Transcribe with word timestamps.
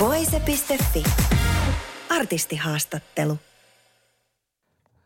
Voise.fi. 0.00 1.02
Artistihaastattelu. 2.10 3.38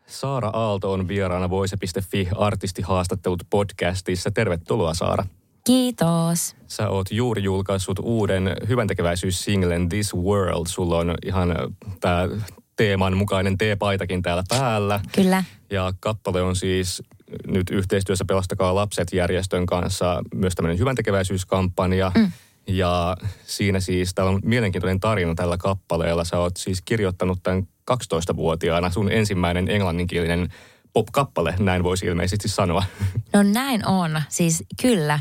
Saara 0.07 0.49
Aalto 0.49 0.93
on 0.93 1.09
vieraana 1.09 1.51
Voise.fi 1.51 2.29
artistihaastattelut 2.37 3.43
podcastissa. 3.51 4.31
Tervetuloa 4.31 4.95
Saara. 4.95 5.27
Kiitos. 5.65 6.57
Sä 6.67 6.89
oot 6.89 7.07
juuri 7.11 7.43
julkaissut 7.43 7.99
uuden 8.03 8.57
hyväntekeväisyyssinglen 8.69 9.89
This 9.89 10.15
World. 10.15 10.67
Sulla 10.69 10.99
on 10.99 11.15
ihan 11.27 11.55
tää 12.01 12.29
teeman 12.77 13.17
mukainen 13.17 13.59
T-paitakin 13.59 14.23
täällä 14.23 14.45
päällä. 14.49 15.01
Kyllä. 15.15 15.45
Ja 15.71 15.93
kappale 16.01 16.43
on 16.43 16.57
siis 16.57 17.03
nyt 17.47 17.71
yhteistyössä 17.71 18.25
Pelastakaa 18.25 18.75
lapset 18.75 19.13
järjestön 19.13 19.67
kanssa 19.67 20.23
myös 20.35 20.55
tämmöinen 20.55 20.79
hyväntekeväisyyskampanja. 20.79 22.13
Mm. 22.15 22.33
Ja 22.67 23.17
siinä 23.47 23.81
siis, 23.81 24.15
täällä 24.15 24.33
on 24.33 24.41
mielenkiintoinen 24.45 25.01
tarina 25.01 25.35
tällä 25.35 25.57
kappaleella. 25.57 26.25
Sä 26.25 26.39
oot 26.39 26.57
siis 26.57 26.83
kirjoittanut 26.83 27.39
tämän 27.43 27.69
12-vuotiaana 27.91 28.91
sun 28.91 29.13
ensimmäinen 29.13 29.71
englanninkielinen 29.71 30.49
pop-kappale, 30.93 31.55
näin 31.59 31.85
voisi 31.85 32.07
ilmeisesti 32.07 32.49
sanoa. 32.49 32.85
No 33.33 33.43
näin 33.43 33.87
on. 33.87 34.23
Siis 34.29 34.65
kyllä, 34.83 35.21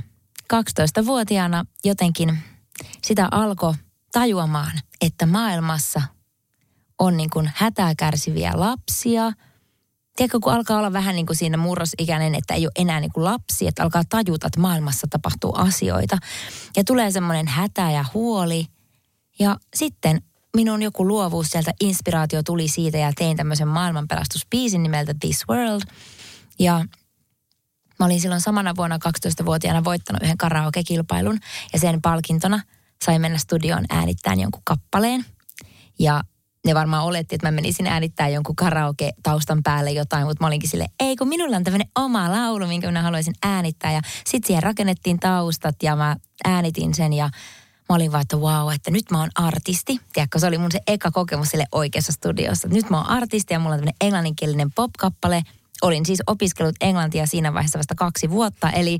12-vuotiaana 0.53 1.65
jotenkin 1.83 2.37
sitä 3.03 3.27
alkoi 3.31 3.73
tajuamaan, 4.11 4.71
että 5.01 5.25
maailmassa 5.25 6.01
on 6.99 7.17
niin 7.17 7.29
kuin 7.29 7.51
hätää 7.55 7.93
kärsiviä 7.97 8.51
lapsia. 8.55 9.31
Tiedätkö, 10.15 10.39
kun 10.39 10.53
alkaa 10.53 10.77
olla 10.77 10.93
vähän 10.93 11.15
niin 11.15 11.25
kuin 11.25 11.37
siinä 11.37 11.57
murrosikäinen, 11.57 12.35
että 12.35 12.53
ei 12.53 12.65
ole 12.65 12.71
enää 12.75 12.99
niin 12.99 13.11
kuin 13.11 13.23
lapsi, 13.23 13.67
että 13.67 13.83
alkaa 13.83 14.03
tajuta, 14.09 14.47
että 14.47 14.59
maailmassa 14.59 15.07
tapahtuu 15.09 15.55
asioita. 15.55 16.17
Ja 16.77 16.83
tulee 16.83 17.11
semmoinen 17.11 17.47
hätä 17.47 17.91
ja 17.91 18.05
huoli. 18.13 18.65
Ja 19.39 19.57
sitten 19.75 20.21
minun 20.55 20.81
joku 20.81 21.07
luovuus 21.07 21.47
sieltä, 21.47 21.73
inspiraatio 21.81 22.43
tuli 22.43 22.67
siitä 22.67 22.97
ja 22.97 23.11
tein 23.15 23.37
tämmöisen 23.37 23.67
maailmanpelastuspiisin 23.67 24.83
nimeltä 24.83 25.15
This 25.19 25.43
World. 25.49 25.81
Ja 26.59 26.85
mä 27.99 28.05
olin 28.05 28.21
silloin 28.21 28.41
samana 28.41 28.75
vuonna 28.75 28.97
12-vuotiaana 28.97 29.83
voittanut 29.83 30.23
yhden 30.23 30.37
karaoke-kilpailun 30.37 31.39
ja 31.73 31.79
sen 31.79 32.01
palkintona 32.01 32.61
sain 33.05 33.21
mennä 33.21 33.37
studioon 33.37 33.85
äänittämään 33.89 34.39
jonkun 34.39 34.61
kappaleen. 34.65 35.25
Ja 35.99 36.21
ne 36.65 36.75
varmaan 36.75 37.03
oletti, 37.03 37.35
että 37.35 37.47
mä 37.47 37.51
menisin 37.51 37.87
äänittää 37.87 38.29
jonkun 38.29 38.55
karaoke-taustan 38.55 39.63
päälle 39.63 39.91
jotain, 39.91 40.27
mutta 40.27 40.43
mä 40.43 40.47
olinkin 40.47 40.69
sille, 40.69 40.85
ei 40.99 41.15
kun 41.15 41.27
minulla 41.27 41.57
on 41.57 41.63
tämmöinen 41.63 41.87
oma 41.95 42.31
laulu, 42.31 42.67
minkä 42.67 42.87
minä 42.87 43.01
haluaisin 43.01 43.33
äänittää. 43.43 43.91
Ja 43.91 44.01
sitten 44.25 44.47
siihen 44.47 44.63
rakennettiin 44.63 45.19
taustat 45.19 45.75
ja 45.83 45.95
mä 45.95 46.15
äänitin 46.45 46.93
sen 46.93 47.13
ja 47.13 47.29
mä 47.89 47.95
olin 47.95 48.11
vaan, 48.11 48.21
että 48.21 48.37
wow, 48.37 48.73
että 48.73 48.91
nyt 48.91 49.11
mä 49.11 49.19
oon 49.19 49.29
artisti. 49.35 49.99
Tiedätkö, 50.13 50.39
se 50.39 50.47
oli 50.47 50.57
mun 50.57 50.71
se 50.71 50.79
eka 50.87 51.11
kokemus 51.11 51.49
sille 51.49 51.65
oikeassa 51.71 52.11
studiossa. 52.11 52.67
Nyt 52.67 52.89
mä 52.89 52.97
oon 52.97 53.09
artisti 53.09 53.53
ja 53.53 53.59
mulla 53.59 53.73
on 53.73 53.79
tämmöinen 53.79 53.97
englanninkielinen 54.01 54.71
pop-kappale. 54.71 55.43
Olin 55.81 56.05
siis 56.05 56.23
opiskellut 56.27 56.75
englantia 56.81 57.25
siinä 57.25 57.53
vaiheessa 57.53 57.79
vasta 57.79 57.95
kaksi 57.95 58.29
vuotta, 58.29 58.69
eli 58.69 58.99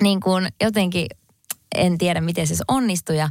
niin 0.00 0.20
kuin 0.20 0.48
jotenkin 0.60 1.06
en 1.74 1.98
tiedä 1.98 2.20
miten 2.20 2.46
se 2.46 2.54
onnistui 2.68 3.16
ja 3.16 3.28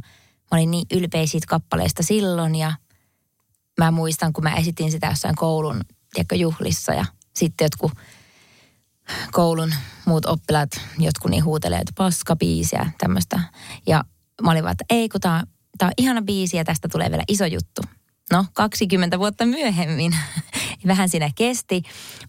mä 0.50 0.58
olin 0.58 0.70
niin 0.70 0.86
ylpeä 0.94 1.26
siitä 1.26 1.46
kappaleesta 1.46 2.02
silloin 2.02 2.54
ja 2.54 2.72
mä 3.78 3.90
muistan, 3.90 4.32
kun 4.32 4.44
mä 4.44 4.54
esitin 4.54 4.90
sitä 4.90 5.06
jossain 5.06 5.36
koulun 5.36 5.80
tiedätkö, 6.16 6.36
juhlissa 6.36 6.94
ja 6.94 7.04
sitten 7.34 7.64
jotkut 7.64 7.92
koulun 9.32 9.74
muut 10.04 10.26
oppilaat, 10.26 10.70
jotkut 10.98 11.30
niin 11.30 11.44
huutelee, 11.44 11.78
että 11.78 11.92
paska 11.96 12.36
biisiä 12.36 12.90
tämmöistä. 12.98 13.40
Ja 13.86 14.04
mä 14.42 14.50
olin 14.50 14.62
vaan, 14.62 14.72
että 14.72 14.84
ei 14.90 15.08
kun 15.08 15.20
tää, 15.20 15.44
tää 15.78 15.88
on 15.88 15.92
ihana 15.98 16.22
biisi 16.22 16.56
ja 16.56 16.64
tästä 16.64 16.88
tulee 16.88 17.10
vielä 17.10 17.22
iso 17.28 17.44
juttu. 17.44 17.82
No, 18.32 18.44
20 18.52 19.18
vuotta 19.18 19.46
myöhemmin. 19.46 20.16
Vähän 20.86 21.08
siinä 21.08 21.30
kesti, 21.34 21.82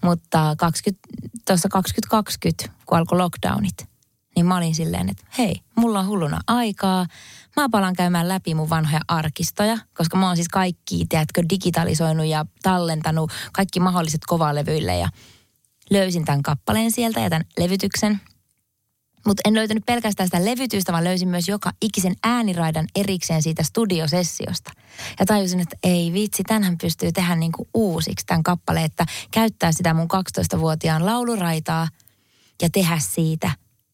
mutta 0.03 0.55
20, 0.57 1.07
tuossa 1.47 1.69
2020, 1.69 2.69
kun 2.85 2.97
alkoi 2.97 3.17
lockdownit, 3.17 3.89
niin 4.35 4.45
mä 4.45 4.57
olin 4.57 4.75
silleen, 4.75 5.09
että 5.09 5.25
hei, 5.37 5.55
mulla 5.75 5.99
on 5.99 6.07
hulluna 6.07 6.41
aikaa. 6.47 7.05
Mä 7.57 7.69
palaan 7.69 7.95
käymään 7.95 8.27
läpi 8.27 8.55
mun 8.55 8.69
vanhoja 8.69 8.99
arkistoja, 9.07 9.77
koska 9.93 10.17
mä 10.17 10.27
oon 10.27 10.35
siis 10.35 10.49
kaikki, 10.49 11.05
tiedätkö, 11.09 11.43
digitalisoinut 11.49 12.25
ja 12.25 12.45
tallentanut 12.63 13.31
kaikki 13.53 13.79
mahdolliset 13.79 14.21
kovalevyille 14.27 14.97
ja 14.97 15.09
löysin 15.89 16.25
tämän 16.25 16.43
kappaleen 16.43 16.91
sieltä 16.91 17.19
ja 17.19 17.29
tämän 17.29 17.45
levytyksen. 17.59 18.21
Mutta 19.25 19.41
en 19.45 19.53
löytänyt 19.53 19.85
pelkästään 19.85 20.27
sitä 20.27 20.45
levytystä, 20.45 20.91
vaan 20.91 21.03
löysin 21.03 21.27
myös 21.27 21.47
joka 21.47 21.71
ikisen 21.81 22.15
ääniraidan 22.23 22.87
erikseen 22.95 23.41
siitä 23.41 23.63
studiosessiosta. 23.63 24.71
Ja 25.19 25.25
tajusin, 25.25 25.59
että 25.59 25.77
ei 25.83 26.13
vitsi, 26.13 26.43
tänhän 26.43 26.77
pystyy 26.77 27.11
tehdä 27.11 27.35
niinku 27.35 27.67
uusiksi 27.73 28.25
tämän 28.25 28.43
kappaleen, 28.43 28.85
että 28.85 29.05
käyttää 29.31 29.71
sitä 29.71 29.93
mun 29.93 30.07
12-vuotiaan 30.13 31.05
lauluraitaa 31.05 31.87
ja 32.61 32.69
tehdä 32.69 32.99
siitä 32.99 33.51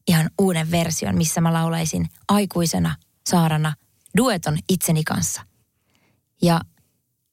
ihan 0.07 0.29
uuden 0.41 0.71
version, 0.71 1.17
missä 1.17 1.41
mä 1.41 1.53
laulaisin 1.53 2.09
aikuisena 2.27 2.95
Saarana 3.29 3.73
dueton 4.17 4.57
itseni 4.69 5.03
kanssa. 5.03 5.41
Ja 6.41 6.61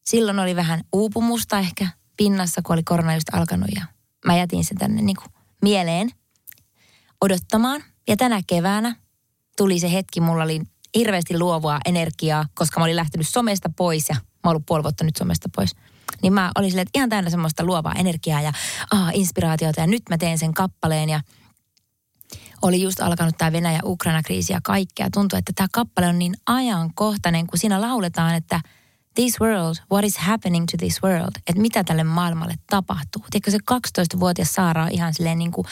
silloin 0.05 0.39
oli 0.39 0.57
vähän 0.57 0.81
uupumusta 0.93 1.59
ehkä 1.59 1.89
pinnassa, 2.17 2.63
kun 2.63 2.73
oli 2.73 2.83
korona 2.83 3.15
just 3.15 3.35
alkanut 3.35 3.69
ja 3.77 3.83
mä 4.27 4.37
jätin 4.37 4.65
sen 4.65 4.79
tänne 4.79 5.03
niin 5.03 5.17
kuin 5.17 5.33
mieleen 5.63 6.11
odottamaan. 7.21 7.85
Ja 8.09 8.17
tänä 8.17 8.41
keväänä 8.47 8.97
tuli 9.57 9.79
se 9.79 9.93
hetki, 9.93 10.21
mulla 10.21 10.45
oli 10.45 10.61
hirveästi 10.95 11.39
luovaa 11.39 11.81
energiaa, 11.87 12.47
koska 12.55 12.81
mä 12.81 12.85
olin 12.85 12.97
lähtenyt 12.97 13.29
somesta 13.29 13.71
pois 13.77 14.09
ja 14.09 14.15
mä 14.15 14.21
oon 14.45 14.51
ollut 14.51 14.67
puoli 14.67 14.83
vuotta 14.83 15.05
nyt 15.05 15.17
somesta 15.17 15.49
pois. 15.57 15.77
Niin 16.23 16.33
mä 16.33 16.53
olin 16.59 16.71
silleen, 16.71 16.83
että 16.83 16.99
ihan 16.99 17.09
täynnä 17.09 17.31
semmoista 17.31 17.65
luovaa 17.65 17.95
energiaa 17.95 18.41
ja 18.41 18.53
ah, 18.91 19.11
inspiraatiota 19.15 19.81
ja 19.81 19.87
nyt 19.87 20.03
mä 20.11 20.19
teen 20.19 20.39
sen 20.39 20.55
kappaleen 20.55 21.09
ja– 21.09 21.21
oli 22.63 22.83
just 22.83 23.01
alkanut 23.01 23.39
tämä 23.39 23.53
Venäjä-Ukraina-kriisi 23.53 24.53
ja 24.53 24.61
kaikkea. 24.63 25.11
Tuntuu, 25.11 25.39
että 25.39 25.53
tämä 25.55 25.67
kappale 25.73 26.09
on 26.09 26.19
niin 26.19 26.35
ajankohtainen, 26.47 27.47
kun 27.47 27.59
siinä 27.59 27.81
lauletaan, 27.81 28.35
että 28.35 28.61
this 29.15 29.41
world, 29.41 29.77
what 29.93 30.05
is 30.05 30.19
happening 30.19 30.67
to 30.71 30.77
this 30.79 31.03
world, 31.03 31.33
että 31.47 31.63
mitä 31.63 31.85
tälle 31.85 32.05
maailmalle 32.05 32.55
tapahtuu. 32.71 33.25
Tiedätkö 33.31 33.51
se 33.51 33.59
12-vuotias 34.15 34.53
Saara 34.53 34.83
on 34.83 34.91
ihan 34.91 35.15
silleen 35.15 35.39
niin 35.39 35.53
kuin 35.53 35.67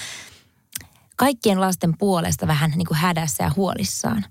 kaikkien 1.16 1.60
lasten 1.60 1.98
puolesta 1.98 2.46
vähän 2.46 2.70
niin 2.70 2.86
kuin 2.86 2.98
hädässä 2.98 3.44
ja 3.44 3.52
huolissaan. 3.56 4.24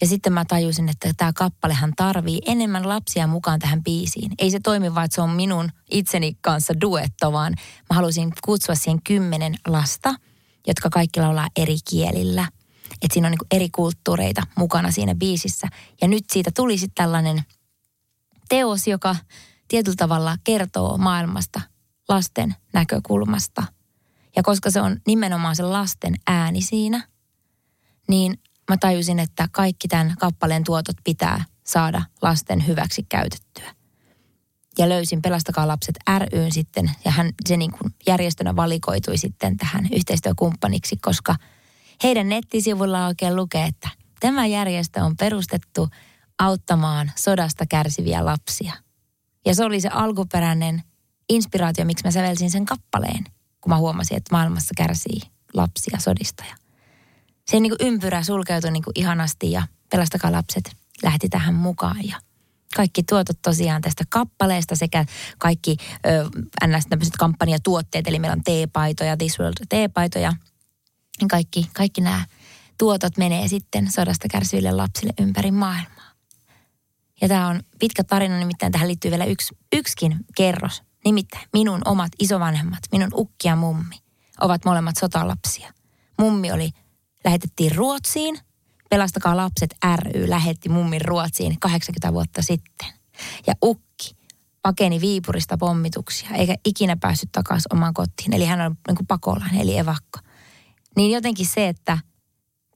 Ja 0.00 0.06
sitten 0.06 0.32
mä 0.32 0.44
tajusin, 0.44 0.88
että 0.88 1.12
tämä 1.16 1.32
kappalehan 1.32 1.92
tarvii 1.96 2.40
enemmän 2.46 2.88
lapsia 2.88 3.26
mukaan 3.26 3.58
tähän 3.58 3.82
biisiin. 3.82 4.32
Ei 4.38 4.50
se 4.50 4.60
toimi 4.60 4.94
vaan, 4.94 5.04
että 5.04 5.14
se 5.14 5.20
on 5.20 5.30
minun 5.30 5.70
itseni 5.90 6.36
kanssa 6.40 6.80
duetto, 6.80 7.32
vaan 7.32 7.54
mä 7.90 7.96
halusin 7.96 8.32
kutsua 8.44 8.74
siihen 8.74 9.02
kymmenen 9.02 9.54
lasta– 9.66 10.14
jotka 10.66 10.90
kaikki 10.90 11.20
laulaa 11.20 11.48
eri 11.56 11.76
kielillä. 11.90 12.48
Että 12.92 13.14
siinä 13.14 13.28
on 13.28 13.30
niin 13.30 13.48
eri 13.50 13.70
kulttuureita 13.70 14.42
mukana 14.56 14.90
siinä 14.90 15.14
biisissä. 15.14 15.68
Ja 16.00 16.08
nyt 16.08 16.24
siitä 16.32 16.50
tuli 16.56 16.78
sitten 16.78 17.04
tällainen 17.04 17.42
teos, 18.48 18.86
joka 18.86 19.16
tietyllä 19.68 19.96
tavalla 19.96 20.36
kertoo 20.44 20.98
maailmasta 20.98 21.60
lasten 22.08 22.54
näkökulmasta. 22.72 23.62
Ja 24.36 24.42
koska 24.42 24.70
se 24.70 24.80
on 24.80 25.00
nimenomaan 25.06 25.56
se 25.56 25.62
lasten 25.62 26.14
ääni 26.26 26.62
siinä, 26.62 27.08
niin 28.08 28.38
mä 28.70 28.76
tajusin, 28.76 29.18
että 29.18 29.48
kaikki 29.52 29.88
tämän 29.88 30.14
kappaleen 30.18 30.64
tuotot 30.64 30.96
pitää 31.04 31.44
saada 31.64 32.02
lasten 32.22 32.66
hyväksi 32.66 33.02
käytettyä 33.08 33.81
ja 34.78 34.88
löysin 34.88 35.22
Pelastakaa 35.22 35.68
lapset 35.68 35.98
ryn 36.32 36.52
sitten 36.52 36.90
ja 37.04 37.10
hän 37.10 37.32
se 37.48 37.56
niin 37.56 37.72
kuin 37.72 37.94
järjestönä 38.06 38.56
valikoitui 38.56 39.18
sitten 39.18 39.56
tähän 39.56 39.88
yhteistyökumppaniksi, 39.92 40.96
koska 40.96 41.36
heidän 42.02 42.28
nettisivulla 42.28 43.06
oikein 43.06 43.36
lukee, 43.36 43.66
että 43.66 43.88
tämä 44.20 44.46
järjestö 44.46 45.04
on 45.04 45.16
perustettu 45.16 45.88
auttamaan 46.38 47.12
sodasta 47.16 47.64
kärsiviä 47.66 48.24
lapsia. 48.24 48.72
Ja 49.46 49.54
se 49.54 49.64
oli 49.64 49.80
se 49.80 49.88
alkuperäinen 49.88 50.82
inspiraatio, 51.28 51.84
miksi 51.84 52.04
mä 52.04 52.10
sävelsin 52.10 52.50
sen 52.50 52.64
kappaleen, 52.64 53.24
kun 53.60 53.70
mä 53.70 53.76
huomasin, 53.76 54.16
että 54.16 54.34
maailmassa 54.34 54.74
kärsii 54.76 55.20
lapsia 55.54 55.98
sodista. 56.00 56.44
Ja 56.48 56.56
se 57.50 57.60
niin 57.60 57.76
kuin 57.78 57.88
ympyrä 57.88 58.22
sulkeutui 58.22 58.70
niin 58.70 58.82
kuin 58.82 58.92
ihanasti 58.94 59.50
ja 59.50 59.62
Pelastakaa 59.90 60.32
lapset 60.32 60.76
lähti 61.02 61.28
tähän 61.28 61.54
mukaan 61.54 62.08
ja 62.08 62.16
kaikki 62.76 63.02
tuotot 63.02 63.36
tosiaan 63.42 63.82
tästä 63.82 64.04
kappaleesta 64.08 64.76
sekä 64.76 65.04
kaikki 65.38 65.76
ö, 66.06 66.30
ns. 66.66 66.86
tämmöiset 66.88 67.16
kampanjatuotteet, 67.16 68.08
eli 68.08 68.18
meillä 68.18 68.32
on 68.32 68.44
teepaitoja, 68.44 69.16
This 69.16 69.38
World 69.38 69.66
teepaitoja, 69.68 70.32
kaikki, 71.30 71.70
kaikki 71.74 72.00
nämä 72.00 72.24
tuotot 72.78 73.16
menee 73.18 73.48
sitten 73.48 73.92
sodasta 73.92 74.28
kärsiville 74.28 74.72
lapsille 74.72 75.12
ympäri 75.20 75.50
maailmaa. 75.50 76.12
Ja 77.20 77.28
tämä 77.28 77.48
on 77.48 77.60
pitkä 77.78 78.04
tarina, 78.04 78.38
nimittäin 78.38 78.72
tähän 78.72 78.88
liittyy 78.88 79.10
vielä 79.10 79.24
yksi, 79.24 79.54
yksikin 79.72 80.16
kerros. 80.36 80.82
Nimittäin 81.04 81.48
minun 81.52 81.82
omat 81.84 82.12
isovanhemmat, 82.18 82.80
minun 82.92 83.10
ukki 83.14 83.48
ja 83.48 83.56
mummi, 83.56 83.96
ovat 84.40 84.64
molemmat 84.64 84.96
sotalapsia. 84.96 85.72
Mummi 86.18 86.52
oli, 86.52 86.70
lähetettiin 87.24 87.74
Ruotsiin– 87.74 88.38
Pelastakaa 88.92 89.36
lapset 89.36 89.74
ry 89.96 90.30
lähetti 90.30 90.68
mummin 90.68 91.00
Ruotsiin 91.00 91.60
80 91.60 92.12
vuotta 92.12 92.42
sitten. 92.42 92.88
Ja 93.46 93.54
ukki 93.64 94.16
pakeni 94.62 95.00
Viipurista 95.00 95.58
pommituksia 95.58 96.30
eikä 96.30 96.54
ikinä 96.64 96.96
päässyt 96.96 97.32
takaisin 97.32 97.76
omaan 97.76 97.94
kotiin. 97.94 98.32
Eli 98.32 98.44
hän 98.44 98.60
on 98.60 98.76
niin 98.88 99.06
pakolainen, 99.08 99.60
eli 99.60 99.78
evakko. 99.78 100.18
Niin 100.96 101.10
jotenkin 101.10 101.46
se, 101.46 101.68
että 101.68 101.98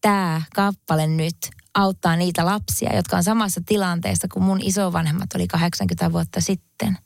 tämä 0.00 0.42
kappale 0.54 1.06
nyt 1.06 1.36
auttaa 1.74 2.16
niitä 2.16 2.46
lapsia, 2.46 2.96
jotka 2.96 3.16
on 3.16 3.24
samassa 3.24 3.60
tilanteessa 3.66 4.28
kuin 4.32 4.42
mun 4.42 4.60
isovanhemmat 4.62 5.34
oli 5.34 5.46
80 5.46 6.12
vuotta 6.12 6.40
sitten. 6.40 6.98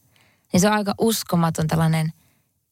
Niin 0.53 0.61
se 0.61 0.69
on 0.69 0.75
aika 0.75 0.95
uskomaton 1.01 1.67
tällainen 1.67 2.13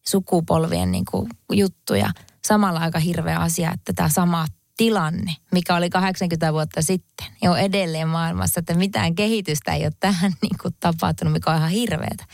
sukupolvien 0.09 0.93
niin 0.93 1.05
kuin 1.11 1.29
juttu 1.53 1.95
ja 1.95 2.11
samalla 2.45 2.81
aika 2.81 2.99
hirveä 2.99 3.39
asia, 3.39 3.73
että 3.73 3.93
tämä 3.93 4.09
sama 4.09 4.47
tilanne, 4.79 5.37
mikä 5.53 5.77
oli 5.77 5.91
80 5.91 6.53
vuotta 6.53 6.83
sitten, 6.83 7.27
ja 7.43 7.51
on 7.51 7.59
edelleen 7.59 8.09
maailmassa, 8.09 8.61
että 8.61 8.75
mitään 8.75 9.15
kehitystä 9.15 9.73
ei 9.75 9.85
ole 9.85 9.93
tähän 10.01 10.33
niin 10.43 10.59
kuin 10.63 10.75
tapahtunut, 10.81 11.33
mikä 11.33 11.51
on 11.51 11.57
ihan 11.57 11.71
hirveätä. 11.71 12.25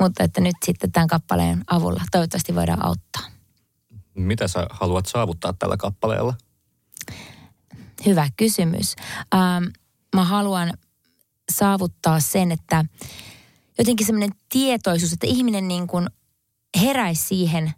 Mutta 0.00 0.24
että 0.24 0.40
nyt 0.40 0.56
sitten 0.64 0.92
tämän 0.92 1.08
kappaleen 1.08 1.64
avulla 1.66 2.02
toivottavasti 2.10 2.54
voidaan 2.54 2.84
auttaa. 2.84 3.22
Mitä 4.14 4.48
sä 4.48 4.66
haluat 4.70 5.06
saavuttaa 5.06 5.52
tällä 5.52 5.76
kappaleella? 5.76 6.34
Hyvä 8.06 8.28
kysymys. 8.36 8.96
Ähm, 9.34 9.64
mä 10.14 10.24
haluan 10.24 10.72
saavuttaa 11.52 12.20
sen, 12.20 12.52
että 12.52 12.84
jotenkin 13.78 14.06
semmoinen 14.06 14.30
tietoisuus, 14.48 15.12
että 15.12 15.26
ihminen 15.26 15.68
niin 15.68 15.86
kuin 15.86 16.06
heräisi 16.80 17.26
siihen, 17.26 17.72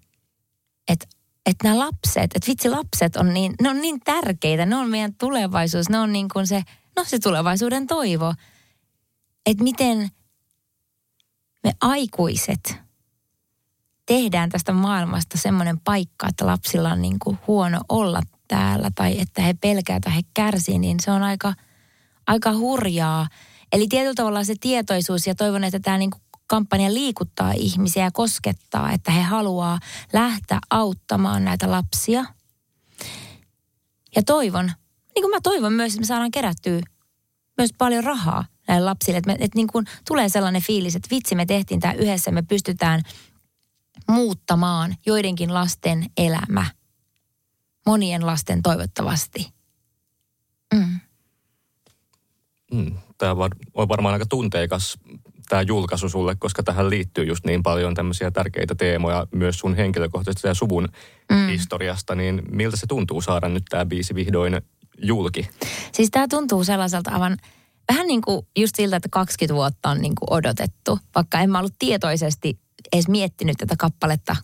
että 0.89 1.07
että 1.47 1.69
nämä 1.69 1.79
lapset, 1.79 2.23
että 2.23 2.49
vitsi 2.49 2.71
lapset 2.71 3.17
on 3.17 3.35
niin, 3.35 3.55
ne 3.63 3.71
on 3.71 3.81
niin 3.81 4.01
tärkeitä, 4.05 4.67
ne 4.67 4.77
on 4.77 4.91
meidän 4.91 5.15
tulevaisuus, 5.15 5.89
ne 5.89 5.99
on 5.99 6.13
niin 6.13 6.29
kuin 6.33 6.47
se, 6.47 6.63
no 6.97 7.05
se 7.05 7.19
tulevaisuuden 7.19 7.87
toivo. 7.87 8.35
Että 9.47 9.65
miten 9.65 10.09
me 11.65 11.73
aikuiset 11.81 12.77
tehdään 14.07 14.51
tästä 14.51 14.73
maailmasta 14.73 15.39
semmoinen 15.39 15.81
paikka, 15.81 16.29
että 16.29 16.47
lapsilla 16.47 16.93
on 16.93 17.03
niin 17.03 17.19
kuin 17.19 17.39
huono 17.47 17.81
olla 17.89 18.23
täällä 18.49 18.91
tai 18.95 19.21
että 19.21 19.43
he 19.43 19.55
pelkää 19.61 20.01
tai 20.01 20.15
he 20.15 20.21
kärsii, 20.35 20.79
niin 20.79 21.01
se 21.01 21.11
on 21.11 21.23
aika, 21.23 21.55
aika 22.27 22.53
hurjaa. 22.53 23.29
Eli 23.73 23.87
tietyllä 23.89 24.15
tavalla 24.15 24.45
se 24.45 24.55
tietoisuus 24.61 25.27
ja 25.27 25.35
toivon, 25.35 25.65
että 25.65 25.81
tämä 25.81 25.99
niin 25.99 26.11
kuin 26.11 26.22
kampanja 26.53 26.95
liikuttaa 26.95 27.53
ihmisiä 27.53 28.05
ja 28.05 28.11
koskettaa, 28.11 28.93
että 28.93 29.11
he 29.13 29.23
haluaa 29.23 29.79
lähteä 30.13 30.59
auttamaan 30.71 31.45
näitä 31.45 31.71
lapsia. 31.71 32.25
Ja 34.17 34.23
toivon, 34.23 34.65
niin 35.15 35.23
kuin 35.23 35.31
mä 35.31 35.41
toivon 35.43 35.73
myös, 35.73 35.93
että 35.93 36.01
me 36.01 36.07
saadaan 36.07 36.31
kerättyä 36.31 36.81
myös 37.59 37.71
paljon 37.79 38.05
rahaa 38.05 38.45
näille 38.69 38.85
lapsille. 38.85 39.19
Että, 39.19 39.31
me, 39.31 39.33
että 39.33 39.57
niin 39.57 39.67
kuin 39.67 39.87
tulee 40.09 40.29
sellainen 40.29 40.63
fiilis, 40.63 40.97
että 40.97 41.09
vitsi 41.11 41.35
me 41.35 41.47
tehtiin 41.47 41.81
tämä 41.81 41.95
yhdessä, 41.95 42.31
me 42.31 42.43
pystytään 42.43 43.03
muuttamaan 44.11 44.97
joidenkin 45.07 45.55
lasten 45.55 46.07
elämä. 46.17 46.67
Monien 47.87 48.27
lasten 48.27 48.63
toivottavasti. 48.63 49.53
Mm. 50.75 51.01
Mm, 52.73 52.99
tämä 53.19 53.33
on 53.75 53.89
varmaan 53.89 54.13
aika 54.13 54.27
tunteikas 54.27 54.99
tämä 55.53 55.63
julkaisu 55.63 56.09
sulle, 56.09 56.37
koska 56.39 56.63
tähän 56.63 56.91
liittyy 56.91 57.25
just 57.25 57.45
niin 57.45 57.63
paljon 57.63 57.95
tämmöisiä 57.95 58.31
tärkeitä 58.31 58.75
teemoja 58.75 59.27
myös 59.35 59.59
sun 59.59 59.75
henkilökohtaisesta 59.75 60.49
ja 60.49 60.55
suvun 60.55 60.89
mm. 61.33 61.47
historiasta, 61.47 62.15
niin 62.15 62.43
miltä 62.51 62.77
se 62.77 62.87
tuntuu 62.87 63.21
saada 63.21 63.49
nyt 63.49 63.63
tämä 63.69 63.87
biisi 63.87 64.15
vihdoin 64.15 64.61
julki? 65.03 65.49
Siis 65.93 66.11
tämä 66.11 66.29
tuntuu 66.29 66.65
sellaiselta 66.65 67.11
aivan 67.11 67.37
vähän 67.93 68.07
niin 68.07 68.23
kuin 68.23 68.47
just 68.59 68.77
siltä, 68.77 68.97
että 68.97 69.09
20 69.13 69.55
vuotta 69.55 69.91
on 69.91 70.01
niin 70.01 70.15
kuin 70.15 70.33
odotettu, 70.39 70.99
vaikka 71.15 71.41
en 71.41 71.51
mä 71.51 71.59
ollut 71.59 71.75
tietoisesti 71.79 72.59
edes 72.93 73.09
miettinyt 73.09 73.57
tätä 73.59 73.75
kappaletta 73.79 74.37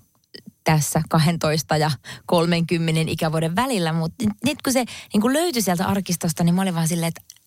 tässä 0.65 1.03
12 1.09 1.77
ja 1.77 1.91
30 2.27 3.01
ikävuoden 3.07 3.57
välillä, 3.57 3.93
mutta 3.93 4.25
nyt 4.45 4.63
kun 4.63 4.73
se 4.73 4.85
niin 5.13 5.21
kuin 5.21 5.35
löytyi 5.35 5.63
sieltä 5.63 5.87
arkistosta, 5.87 6.45
niin 6.45 6.55
mä 6.55 6.63
olin 6.63 6.75
vaan 6.75 6.89
silleen, 6.89 7.09
että 7.09 7.23
et, 7.35 7.38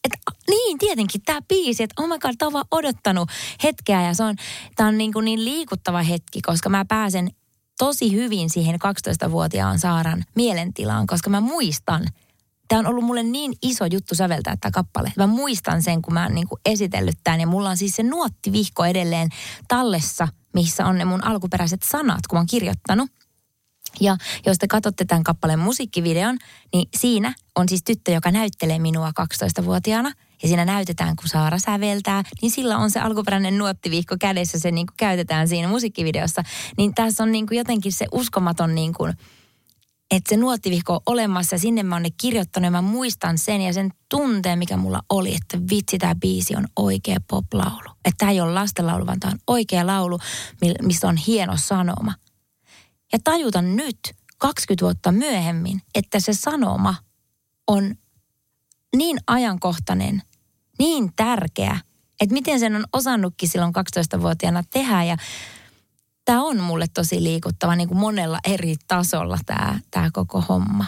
niin, 0.49 0.77
tietenkin 0.77 1.21
tämä 1.21 1.39
biisi, 1.47 1.83
että 1.83 2.03
oh 2.03 2.07
my 2.07 2.19
god, 2.19 2.33
on 2.41 2.63
odottanut 2.71 3.29
hetkeä 3.63 4.01
ja 4.01 4.13
se 4.13 4.23
on, 4.23 4.35
tämä 4.75 4.89
on 4.89 4.97
niin, 4.97 5.13
kuin 5.13 5.25
niin 5.25 5.45
liikuttava 5.45 6.01
hetki, 6.01 6.41
koska 6.41 6.69
mä 6.69 6.85
pääsen 6.85 7.31
tosi 7.77 8.11
hyvin 8.11 8.49
siihen 8.49 8.75
12-vuotiaan 8.75 9.79
Saaran 9.79 10.23
mielentilaan, 10.35 11.07
koska 11.07 11.29
mä 11.29 11.41
muistan, 11.41 12.07
tämä 12.67 12.79
on 12.79 12.87
ollut 12.87 13.03
mulle 13.03 13.23
niin 13.23 13.53
iso 13.61 13.85
juttu 13.85 14.15
säveltää 14.15 14.57
tämä 14.61 14.71
kappale. 14.71 15.13
Mä 15.17 15.27
muistan 15.27 15.81
sen, 15.81 16.01
kun 16.01 16.13
mä 16.13 16.23
oon 16.23 16.35
niin 16.35 16.47
esitellyt 16.65 17.17
tämän 17.23 17.41
ja 17.41 17.47
mulla 17.47 17.69
on 17.69 17.77
siis 17.77 17.95
se 17.95 18.03
nuottivihko 18.03 18.85
edelleen 18.85 19.29
tallessa, 19.67 20.27
missä 20.53 20.85
on 20.85 20.97
ne 20.97 21.05
mun 21.05 21.23
alkuperäiset 21.23 21.83
sanat, 21.83 22.27
kun 22.29 22.37
mä 22.37 22.39
oon 22.39 22.47
kirjoittanut. 22.47 23.09
Ja 23.99 24.17
jos 24.45 24.57
te 24.57 24.67
katsotte 24.67 25.05
tämän 25.05 25.23
kappaleen 25.23 25.59
musiikkivideon, 25.59 26.37
niin 26.73 26.89
siinä 26.97 27.33
on 27.55 27.69
siis 27.69 27.83
tyttö, 27.83 28.11
joka 28.11 28.31
näyttelee 28.31 28.79
minua 28.79 29.11
12-vuotiaana. 29.21 30.11
Ja 30.41 30.47
siinä 30.47 30.65
näytetään, 30.65 31.15
kun 31.15 31.29
Saara 31.29 31.59
säveltää, 31.59 32.23
niin 32.41 32.51
sillä 32.51 32.77
on 32.77 32.91
se 32.91 32.99
alkuperäinen 32.99 33.57
nuottiviikko 33.57 34.15
kädessä, 34.19 34.59
se 34.59 34.71
niin 34.71 34.87
kuin 34.87 34.97
käytetään 34.97 35.47
siinä 35.47 35.67
musiikkivideossa. 35.67 36.43
Niin 36.77 36.93
tässä 36.93 37.23
on 37.23 37.31
niin 37.31 37.47
kuin 37.47 37.57
jotenkin 37.57 37.91
se 37.91 38.05
uskomaton, 38.11 38.75
niin 38.75 38.93
kuin, 38.93 39.13
että 40.11 40.29
se 40.29 40.37
nuottivihko 40.37 40.93
on 40.93 41.01
olemassa 41.05 41.55
ja 41.55 41.59
sinne 41.59 41.83
mä 41.83 41.95
oon 41.95 42.03
ne 42.03 42.09
kirjoittanut 42.21 42.65
ja 42.65 42.71
mä 42.71 42.81
muistan 42.81 43.37
sen 43.37 43.61
ja 43.61 43.73
sen 43.73 43.89
tunteen, 44.09 44.59
mikä 44.59 44.77
mulla 44.77 45.01
oli, 45.09 45.35
että 45.35 45.59
vitsi, 45.69 45.97
tämä 45.97 46.15
biisi 46.15 46.55
on 46.55 46.67
oikea 46.75 47.17
poplaulu. 47.29 47.89
Että 48.05 48.17
tämä 48.17 48.31
ei 48.31 48.41
ole 48.41 48.53
lastenlaulu, 48.53 49.05
vaan 49.05 49.19
tämä 49.19 49.31
on 49.31 49.39
oikea 49.47 49.87
laulu, 49.87 50.19
missä 50.81 51.07
on 51.07 51.17
hieno 51.17 51.53
sanoma– 51.57 52.13
ja 53.13 53.19
tajuta 53.23 53.61
nyt 53.61 53.99
20 54.37 54.85
vuotta 54.85 55.11
myöhemmin, 55.11 55.81
että 55.95 56.19
se 56.19 56.33
sanoma 56.33 56.95
on 57.67 57.95
niin 58.95 59.17
ajankohtainen, 59.27 60.21
niin 60.81 61.11
tärkeä, 61.15 61.79
että 62.21 62.33
miten 62.33 62.59
sen 62.59 62.75
on 62.75 62.85
osannutkin 62.93 63.49
silloin 63.49 63.73
12-vuotiaana 64.17 64.63
tehdä 64.73 65.03
ja 65.03 65.17
tämä 66.25 66.43
on 66.43 66.59
mulle 66.59 66.85
tosi 66.93 67.23
liikuttava 67.23 67.75
niin 67.75 67.87
kuin 67.87 67.97
monella 67.97 68.39
eri 68.47 68.75
tasolla 68.87 69.37
tämä, 69.45 69.79
tämä 69.91 70.09
koko 70.13 70.41
homma. 70.49 70.85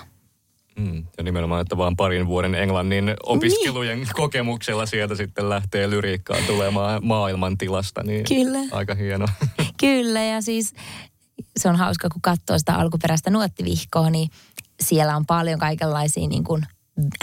Mm, 0.79 1.03
ja 1.17 1.23
nimenomaan, 1.23 1.62
että 1.62 1.77
vaan 1.77 1.95
parin 1.95 2.27
vuoden 2.27 2.55
englannin 2.55 3.13
opiskelujen 3.25 3.97
niin. 3.97 4.07
kokemuksella 4.13 4.85
sieltä 4.85 5.15
sitten 5.15 5.50
lähtee 5.50 5.89
lyriikkaa 5.89 6.38
tulemaan 6.47 7.05
maailmantilasta, 7.05 8.03
niin 8.03 8.25
Kyllä. 8.25 8.59
aika 8.71 8.95
hieno. 8.95 9.25
Kyllä, 9.81 10.23
ja 10.23 10.41
siis 10.41 10.73
se 11.57 11.69
on 11.69 11.75
hauska, 11.75 12.09
kun 12.09 12.21
katsoo 12.21 12.59
sitä 12.59 12.75
alkuperäistä 12.75 13.29
nuottivihkoa, 13.29 14.09
niin 14.09 14.29
siellä 14.83 15.15
on 15.15 15.25
paljon 15.25 15.59
kaikenlaisia 15.59 16.27
niin 16.27 16.43
kuin 16.43 16.65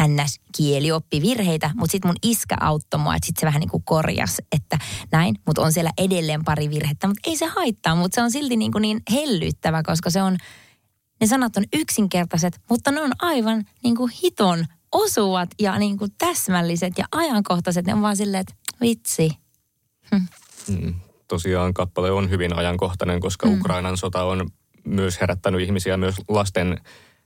NS-kielioppivirheitä, 0.01 1.71
mutta 1.75 1.93
sitten 1.93 2.09
mun 2.09 2.17
iskä 2.23 2.57
auttoi 2.61 3.01
mua, 3.01 3.15
että 3.15 3.27
sitten 3.27 3.41
se 3.41 3.47
vähän 3.47 3.61
niin 3.61 3.71
kuin 3.71 3.83
korjas, 3.83 4.37
että 4.53 4.79
näin, 5.13 5.35
mutta 5.47 5.63
on 5.63 5.73
siellä 5.73 5.91
edelleen 5.99 6.45
pari 6.45 6.71
virhettä, 6.71 7.07
mutta 7.07 7.31
ei 7.31 7.37
se 7.37 7.47
haittaa, 7.47 7.95
mutta 7.95 8.15
se 8.15 8.23
on 8.23 8.31
silti 8.31 8.57
niin, 8.57 8.73
kuin 8.73 8.83
niin 8.83 9.01
hellyttävä, 9.13 9.83
koska 9.83 10.11
se 10.11 10.23
on, 10.23 10.37
ne 11.21 11.27
sanat 11.27 11.57
on 11.57 11.65
yksinkertaiset, 11.73 12.61
mutta 12.71 12.91
ne 12.91 13.01
on 13.01 13.13
aivan 13.19 13.65
niin 13.85 13.97
kuin 13.97 14.13
hiton 14.23 14.65
osuvat 14.93 15.49
ja 15.61 15.79
niin 15.79 15.99
kuin 15.99 16.11
täsmälliset 16.19 16.99
ja 16.99 17.05
ajankohtaiset, 17.13 17.87
ne 17.87 17.95
on 17.95 18.03
vaan 18.03 18.17
silleen, 18.17 18.41
että 18.41 18.55
vitsi. 18.81 19.31
Hm. 20.11 20.23
Mm 20.69 20.95
tosiaan 21.31 21.75
kappale 21.75 22.11
on 22.11 22.31
hyvin 22.31 22.57
ajankohtainen, 22.57 23.21
koska 23.21 23.47
mm. 23.47 23.61
Ukrainan 23.61 23.97
sota 23.97 24.25
on 24.25 24.51
myös 24.85 25.21
herättänyt 25.21 25.61
ihmisiä 25.61 25.97
myös 25.97 26.15
lasten 26.29 26.81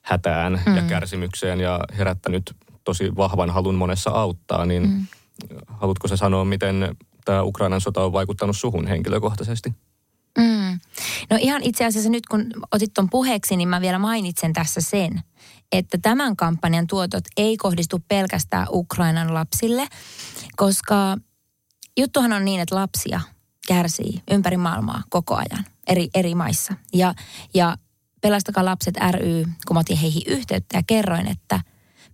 hätään 0.04 0.62
mm. 0.66 0.76
ja 0.76 0.82
kärsimykseen 0.82 1.60
ja 1.60 1.80
herättänyt 1.98 2.56
tosi 2.84 3.16
vahvan 3.16 3.50
halun 3.50 3.74
monessa 3.74 4.10
auttaa, 4.10 4.66
niin 4.66 4.88
mm. 4.88 5.06
haluatko 5.66 6.08
se 6.08 6.16
sanoa, 6.16 6.44
miten 6.44 6.96
tämä 7.24 7.42
Ukrainan 7.42 7.80
sota 7.80 8.04
on 8.04 8.12
vaikuttanut 8.12 8.56
suhun 8.56 8.86
henkilökohtaisesti? 8.86 9.74
Mm. 10.38 10.80
No 11.30 11.38
ihan 11.40 11.62
itse 11.62 11.84
asiassa 11.84 12.10
nyt 12.10 12.26
kun 12.26 12.46
otit 12.72 12.94
tuon 12.94 13.10
puheeksi, 13.10 13.56
niin 13.56 13.68
mä 13.68 13.80
vielä 13.80 13.98
mainitsen 13.98 14.52
tässä 14.52 14.80
sen, 14.80 15.20
että 15.72 15.98
tämän 16.02 16.36
kampanjan 16.36 16.86
tuotot 16.86 17.24
ei 17.36 17.56
kohdistu 17.56 18.02
pelkästään 18.08 18.66
Ukrainan 18.70 19.34
lapsille, 19.34 19.86
koska 20.56 21.16
juttuhan 21.98 22.32
on 22.32 22.44
niin, 22.44 22.60
että 22.60 22.74
lapsia 22.74 23.20
kärsii 23.68 24.22
ympäri 24.30 24.56
maailmaa 24.56 25.02
koko 25.08 25.34
ajan 25.34 25.64
eri, 25.86 26.08
eri 26.14 26.34
maissa. 26.34 26.74
Ja, 26.94 27.14
ja 27.54 27.76
Pelastakaa 28.24 28.64
lapset 28.64 28.94
ry, 29.10 29.44
kun 29.66 29.76
mä 29.76 29.80
otin 29.80 29.96
heihin 29.96 30.22
yhteyttä 30.26 30.78
ja 30.78 30.82
kerroin, 30.86 31.28
että 31.28 31.60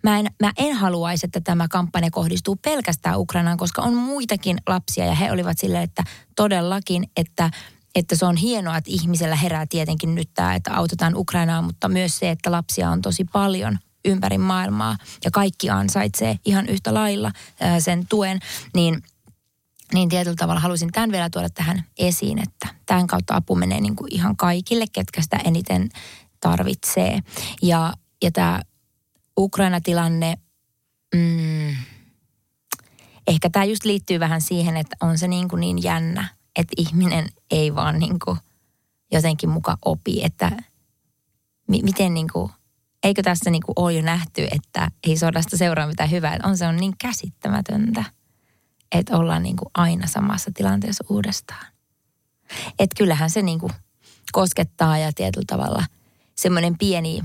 mä 0.02 0.18
en, 0.18 0.26
mä 0.40 0.52
en 0.56 0.76
haluaisi, 0.76 1.26
että 1.26 1.40
tämä 1.40 1.68
kampanja 1.68 2.10
kohdistuu 2.10 2.56
pelkästään 2.56 3.18
Ukrainaan, 3.18 3.58
koska 3.58 3.82
on 3.82 3.94
muitakin 3.94 4.56
lapsia 4.66 5.04
ja 5.04 5.14
he 5.14 5.32
olivat 5.32 5.58
silleen, 5.58 5.82
että 5.82 6.04
todellakin, 6.36 7.06
että 7.16 7.50
että 7.94 8.16
se 8.16 8.26
on 8.26 8.36
hienoa, 8.36 8.76
että 8.76 8.90
ihmisellä 8.90 9.36
herää 9.36 9.66
tietenkin 9.66 10.14
nyt 10.14 10.30
tämä, 10.34 10.54
että 10.54 10.74
autetaan 10.74 11.16
Ukrainaa, 11.16 11.62
mutta 11.62 11.88
myös 11.88 12.18
se, 12.18 12.30
että 12.30 12.50
lapsia 12.50 12.90
on 12.90 13.02
tosi 13.02 13.24
paljon 13.24 13.78
ympäri 14.04 14.38
maailmaa 14.38 14.96
ja 15.24 15.30
kaikki 15.30 15.70
ansaitsee 15.70 16.36
ihan 16.44 16.68
yhtä 16.68 16.94
lailla 16.94 17.32
sen 17.78 18.06
tuen, 18.08 18.38
niin 18.74 19.02
niin 19.94 20.08
tietyllä 20.08 20.36
tavalla 20.36 20.60
halusin 20.60 20.92
tämän 20.92 21.12
vielä 21.12 21.30
tuoda 21.30 21.50
tähän 21.50 21.84
esiin, 21.98 22.38
että 22.38 22.68
tämän 22.86 23.06
kautta 23.06 23.36
apu 23.36 23.54
menee 23.54 23.80
niin 23.80 23.96
kuin 23.96 24.14
ihan 24.14 24.36
kaikille, 24.36 24.84
ketkä 24.92 25.22
sitä 25.22 25.36
eniten 25.44 25.88
tarvitsee. 26.40 27.20
Ja, 27.62 27.92
ja 28.22 28.30
tämä 28.30 28.60
Ukraina-tilanne, 29.38 30.38
mm, 31.14 31.76
ehkä 33.26 33.50
tämä 33.50 33.64
just 33.64 33.84
liittyy 33.84 34.20
vähän 34.20 34.40
siihen, 34.40 34.76
että 34.76 34.96
on 35.00 35.18
se 35.18 35.28
niin, 35.28 35.48
kuin 35.48 35.60
niin 35.60 35.82
jännä, 35.82 36.28
että 36.56 36.74
ihminen 36.76 37.28
ei 37.50 37.74
vaan 37.74 37.98
niin 37.98 38.16
kuin 38.24 38.38
jotenkin 39.12 39.50
muka 39.50 39.78
opi, 39.84 40.24
että 40.24 40.52
mi- 41.68 41.82
miten 41.82 42.14
niin 42.14 42.28
kuin, 42.32 42.52
eikö 43.02 43.22
tässä 43.22 43.50
niin 43.50 43.62
kuin 43.62 43.74
ole 43.76 43.92
jo 43.92 44.02
nähty, 44.02 44.48
että 44.50 44.90
ei 45.06 45.16
sodasta 45.16 45.56
seuraa 45.56 45.86
mitään 45.86 46.10
hyvää. 46.10 46.38
On 46.42 46.56
se 46.56 46.66
on 46.66 46.76
niin 46.76 46.94
käsittämätöntä 46.98 48.04
että 48.92 49.16
ollaan 49.16 49.42
niin 49.42 49.56
kuin 49.56 49.70
aina 49.74 50.06
samassa 50.06 50.50
tilanteessa 50.54 51.04
uudestaan. 51.08 51.66
Että 52.78 52.96
kyllähän 52.96 53.30
se 53.30 53.42
niin 53.42 53.58
kuin 53.58 53.72
koskettaa 54.32 54.98
ja 54.98 55.12
tietyllä 55.12 55.44
tavalla 55.46 55.84
semmoinen 56.36 56.78
pieni 56.78 57.20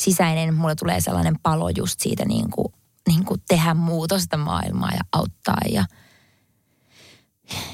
sisäinen, 0.00 0.54
mulle 0.54 0.74
tulee 0.74 1.00
sellainen 1.00 1.38
palo 1.42 1.68
just 1.68 2.00
siitä 2.00 2.24
niin 2.24 2.50
kuin, 2.50 2.74
niin 3.08 3.24
kuin 3.24 3.42
tehdä 3.48 3.74
muutosta 3.74 4.36
maailmaa 4.36 4.90
ja 4.90 5.00
auttaa 5.12 5.60
ja, 5.70 5.84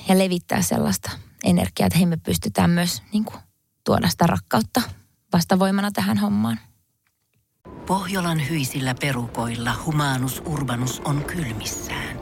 ja 0.09 0.18
levittää 0.18 0.62
sellaista 0.62 1.11
energiaa, 1.44 1.87
että 1.87 1.99
hei 1.99 2.06
me 2.06 2.16
pystytään 2.16 2.71
myös 2.71 3.02
niin 3.12 3.25
kuin, 3.25 3.38
tuoda 3.85 4.09
sitä 4.09 4.26
rakkautta 4.26 4.82
vastavoimana 5.32 5.90
tähän 5.90 6.18
hommaan. 6.18 6.59
Pohjolan 7.87 8.49
hyisillä 8.49 8.94
perukoilla 9.00 9.75
humanus 9.87 10.42
urbanus 10.47 11.00
on 11.04 11.25
kylmissään. 11.25 12.22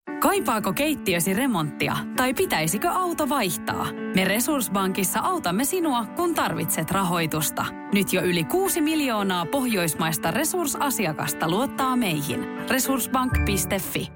Kaipaako 0.21 0.73
keittiösi 0.73 1.33
remonttia 1.33 1.97
tai 2.17 2.33
pitäisikö 2.33 2.89
auto 2.89 3.29
vaihtaa? 3.29 3.87
Me 4.15 4.25
Resurssbankissa 4.25 5.19
autamme 5.19 5.65
sinua, 5.65 6.05
kun 6.05 6.35
tarvitset 6.35 6.91
rahoitusta. 6.91 7.65
Nyt 7.93 8.13
jo 8.13 8.21
yli 8.21 8.43
6 8.43 8.81
miljoonaa 8.81 9.45
pohjoismaista 9.45 10.31
resursasiakasta 10.31 11.49
luottaa 11.49 11.95
meihin. 11.95 12.39
Resurssbank.fi 12.69 14.11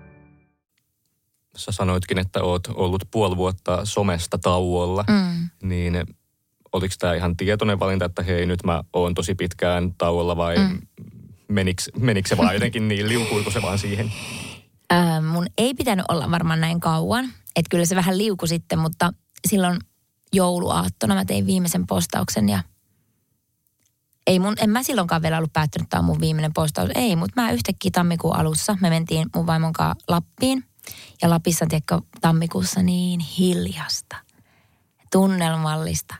Sä 1.57 1.71
sanoitkin, 1.71 2.19
että 2.19 2.43
oot 2.43 2.67
ollut 2.67 3.03
puoli 3.11 3.37
vuotta 3.37 3.85
somesta 3.85 4.37
tauolla, 4.37 5.05
mm. 5.07 5.49
niin 5.69 6.03
oliko 6.73 6.95
tämä 6.99 7.13
ihan 7.13 7.37
tietoinen 7.37 7.79
valinta, 7.79 8.05
että 8.05 8.23
hei 8.23 8.45
nyt 8.45 8.63
mä 8.63 8.83
oon 8.93 9.13
tosi 9.13 9.35
pitkään 9.35 9.93
tauolla 9.93 10.37
vai 10.37 10.57
mm. 10.57 10.81
menikö, 11.47 11.83
menikö 11.99 12.29
se 12.29 12.37
vaan 12.37 12.53
jotenkin 12.53 12.87
niin, 12.87 13.09
liukuiko 13.09 13.51
se 13.51 13.61
vaan 13.61 13.79
siihen? 13.79 14.11
Ää, 14.89 15.21
mun 15.21 15.47
ei 15.57 15.73
pitänyt 15.73 16.05
olla 16.09 16.31
varmaan 16.31 16.61
näin 16.61 16.79
kauan. 16.79 17.25
Että 17.55 17.69
kyllä 17.69 17.85
se 17.85 17.95
vähän 17.95 18.17
liuku 18.17 18.47
sitten, 18.47 18.79
mutta 18.79 19.13
silloin 19.47 19.79
jouluaattona 20.33 21.15
mä 21.15 21.25
tein 21.25 21.45
viimeisen 21.45 21.87
postauksen 21.87 22.49
ja 22.49 22.63
ei 24.27 24.39
mun, 24.39 24.55
en 24.59 24.69
mä 24.69 24.83
silloinkaan 24.83 25.21
vielä 25.21 25.37
ollut 25.37 25.53
päättänyt, 25.53 25.85
että 25.85 25.89
tämä 25.89 25.99
on 25.99 26.05
mun 26.05 26.19
viimeinen 26.19 26.53
postaus. 26.53 26.89
Ei, 26.95 27.15
mutta 27.15 27.41
mä 27.41 27.51
yhtäkkiä 27.51 27.91
tammikuun 27.93 28.35
alussa, 28.35 28.77
me 28.81 28.89
mentiin 28.89 29.29
mun 29.35 29.47
vaimon 29.47 29.73
kanssa 29.73 30.05
Lappiin. 30.07 30.63
Ja 31.21 31.29
Lapissa, 31.29 31.65
tiedätkö, 31.69 32.01
tammikuussa 32.21 32.81
niin 32.81 33.19
hiljasta, 33.19 34.15
tunnelmallista. 35.11 36.15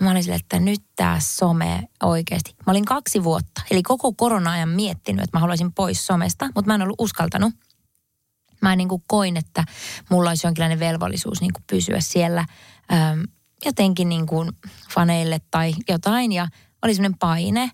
Ja 0.00 0.04
mä 0.04 0.10
olin 0.10 0.22
sille, 0.22 0.36
että 0.36 0.60
nyt 0.60 0.82
tämä 0.96 1.20
some 1.20 1.88
oikeasti. 2.02 2.54
Mä 2.66 2.70
olin 2.70 2.84
kaksi 2.84 3.24
vuotta, 3.24 3.62
eli 3.70 3.82
koko 3.82 4.12
korona-ajan 4.12 4.68
miettinyt, 4.68 5.24
että 5.24 5.36
mä 5.36 5.40
haluaisin 5.40 5.72
pois 5.72 6.06
somesta, 6.06 6.46
mutta 6.54 6.66
mä 6.66 6.74
en 6.74 6.82
ollut 6.82 7.00
uskaltanut– 7.00 7.54
mä 8.62 8.76
niin 8.76 8.88
kuin 8.88 9.02
koin, 9.06 9.36
että 9.36 9.64
mulla 10.10 10.30
olisi 10.30 10.46
jonkinlainen 10.46 10.80
velvollisuus 10.80 11.40
niin 11.40 11.52
kuin 11.52 11.64
pysyä 11.70 12.00
siellä 12.00 12.44
äm, 12.92 13.22
jotenkin 13.64 14.08
niin 14.08 14.26
kuin 14.26 14.52
faneille 14.94 15.40
tai 15.50 15.74
jotain. 15.88 16.32
Ja 16.32 16.48
oli 16.82 16.94
semmoinen 16.94 17.18
paine. 17.18 17.70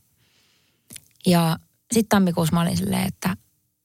Ja 1.26 1.58
sitten 1.92 2.08
tammikuussa 2.08 2.54
mä 2.54 2.60
olin 2.60 2.76
silleen, 2.76 3.06
että 3.06 3.36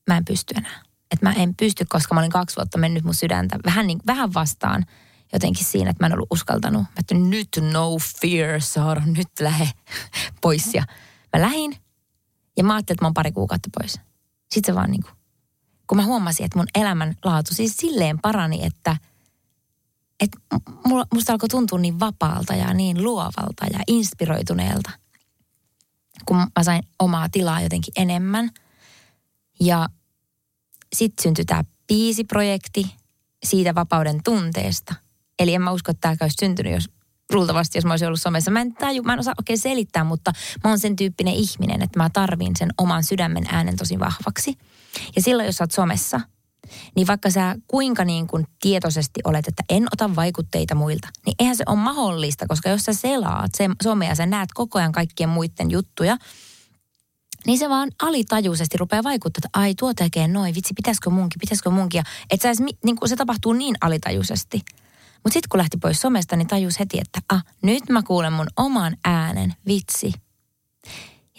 mä 0.07 0.17
en 0.17 0.25
pysty 0.25 0.53
enää. 0.57 0.81
Että 1.11 1.25
mä 1.25 1.33
en 1.33 1.55
pysty, 1.55 1.85
koska 1.85 2.15
mä 2.15 2.21
olin 2.21 2.31
kaksi 2.31 2.55
vuotta 2.55 2.77
mennyt 2.77 3.03
mun 3.03 3.13
sydäntä 3.13 3.59
vähän, 3.65 3.87
niin, 3.87 3.99
vähän 4.07 4.33
vastaan 4.33 4.85
jotenkin 5.33 5.65
siinä, 5.65 5.89
että 5.89 6.03
mä 6.03 6.07
en 6.07 6.13
ollut 6.13 6.31
uskaltanut. 6.31 6.81
Mä 6.81 6.87
että 6.99 7.15
nyt 7.15 7.49
no 7.71 7.97
fear, 8.21 8.61
Saara, 8.61 9.05
nyt 9.05 9.27
lähe 9.39 9.69
pois. 10.41 10.73
Ja 10.73 10.83
mä 11.33 11.41
lähin 11.41 11.75
ja 12.57 12.63
mä 12.63 12.75
ajattelin, 12.75 12.95
että 12.95 13.03
mä 13.03 13.07
oon 13.07 13.13
pari 13.13 13.31
kuukautta 13.31 13.69
pois. 13.79 13.99
Sitten 14.51 14.73
se 14.73 14.75
vaan 14.75 14.91
niin 14.91 15.03
kuin 15.03 15.13
kun 15.87 15.97
mä 15.97 16.05
huomasin, 16.05 16.45
että 16.45 16.59
mun 16.59 16.67
elämän 16.75 17.15
laatu 17.25 17.53
siis 17.53 17.77
silleen 17.77 18.19
parani, 18.19 18.65
että, 18.65 18.97
että 20.19 20.37
musta 21.13 21.33
alkoi 21.33 21.49
tuntua 21.49 21.79
niin 21.79 21.99
vapaalta 21.99 22.55
ja 22.55 22.73
niin 22.73 23.03
luovalta 23.03 23.65
ja 23.73 23.79
inspiroituneelta, 23.87 24.91
kun 26.25 26.37
mä 26.37 26.63
sain 26.63 26.83
omaa 26.99 27.29
tilaa 27.29 27.61
jotenkin 27.61 27.93
enemmän. 27.95 28.49
Ja 29.59 29.89
sitten 30.95 31.23
syntyi 31.23 31.45
tämä 31.45 31.63
biisiprojekti 31.87 32.95
siitä 33.43 33.75
vapauden 33.75 34.23
tunteesta. 34.23 34.95
Eli 35.39 35.53
en 35.53 35.61
mä 35.61 35.71
usko, 35.71 35.91
että 35.91 36.01
tämä 36.01 36.15
olisi 36.21 36.35
syntynyt, 36.39 36.73
jos 36.73 36.89
luultavasti, 37.33 37.77
jos 37.77 37.85
mä 37.85 37.93
olisin 37.93 38.07
ollut 38.07 38.21
somessa. 38.21 38.51
Mä 38.51 38.61
en, 38.61 38.73
taju, 38.73 39.03
mä 39.03 39.13
en 39.13 39.19
osaa 39.19 39.33
oikein 39.37 39.59
selittää, 39.59 40.03
mutta 40.03 40.31
mä 40.63 40.69
oon 40.69 40.79
sen 40.79 40.95
tyyppinen 40.95 41.33
ihminen, 41.33 41.81
että 41.81 41.99
mä 41.99 42.09
tarvin 42.09 42.55
sen 42.55 42.69
oman 42.77 43.03
sydämen 43.03 43.43
äänen 43.49 43.77
tosi 43.77 43.99
vahvaksi. 43.99 44.57
Ja 45.15 45.21
silloin, 45.21 45.45
jos 45.45 45.55
sä 45.55 45.63
oot 45.63 45.71
somessa, 45.71 46.21
niin 46.95 47.07
vaikka 47.07 47.29
sä 47.29 47.55
kuinka 47.67 48.05
niin 48.05 48.27
kuin 48.27 48.47
tietoisesti 48.61 49.19
olet, 49.23 49.47
että 49.47 49.63
en 49.69 49.87
ota 49.93 50.15
vaikutteita 50.15 50.75
muilta, 50.75 51.07
niin 51.25 51.35
eihän 51.39 51.55
se 51.55 51.63
ole 51.67 51.77
mahdollista, 51.77 52.47
koska 52.47 52.69
jos 52.69 52.85
sä 52.85 52.93
selaat 52.93 53.51
se 53.57 53.69
somea, 53.83 54.15
sä 54.15 54.25
näet 54.25 54.49
koko 54.53 54.79
ajan 54.79 54.91
kaikkien 54.91 55.29
muiden 55.29 55.71
juttuja, 55.71 56.17
niin 57.45 57.59
se 57.59 57.69
vaan 57.69 57.91
alitajuisesti 58.01 58.77
rupeaa 58.77 59.03
vaikuttaa, 59.03 59.39
että 59.39 59.59
ai 59.59 59.75
tuo 59.75 59.93
tekee 59.93 60.27
noin, 60.27 60.55
vitsi, 60.55 60.73
pitäisikö 60.73 61.09
munkin, 61.09 61.39
pitäisikö 61.39 61.69
munkin. 61.69 62.03
Että 62.29 62.47
niin 62.85 62.95
kuin 62.95 63.09
se 63.09 63.15
tapahtuu 63.15 63.53
niin 63.53 63.75
alitajuisesti. 63.81 64.61
Mutta 65.23 65.33
sitten 65.33 65.49
kun 65.49 65.57
lähti 65.57 65.77
pois 65.77 66.01
somesta, 66.01 66.35
niin 66.35 66.47
tajus 66.47 66.79
heti, 66.79 66.99
että 66.99 67.19
ah, 67.29 67.43
nyt 67.61 67.89
mä 67.89 68.03
kuulen 68.03 68.33
mun 68.33 68.47
oman 68.57 68.97
äänen, 69.05 69.53
vitsi. 69.67 70.13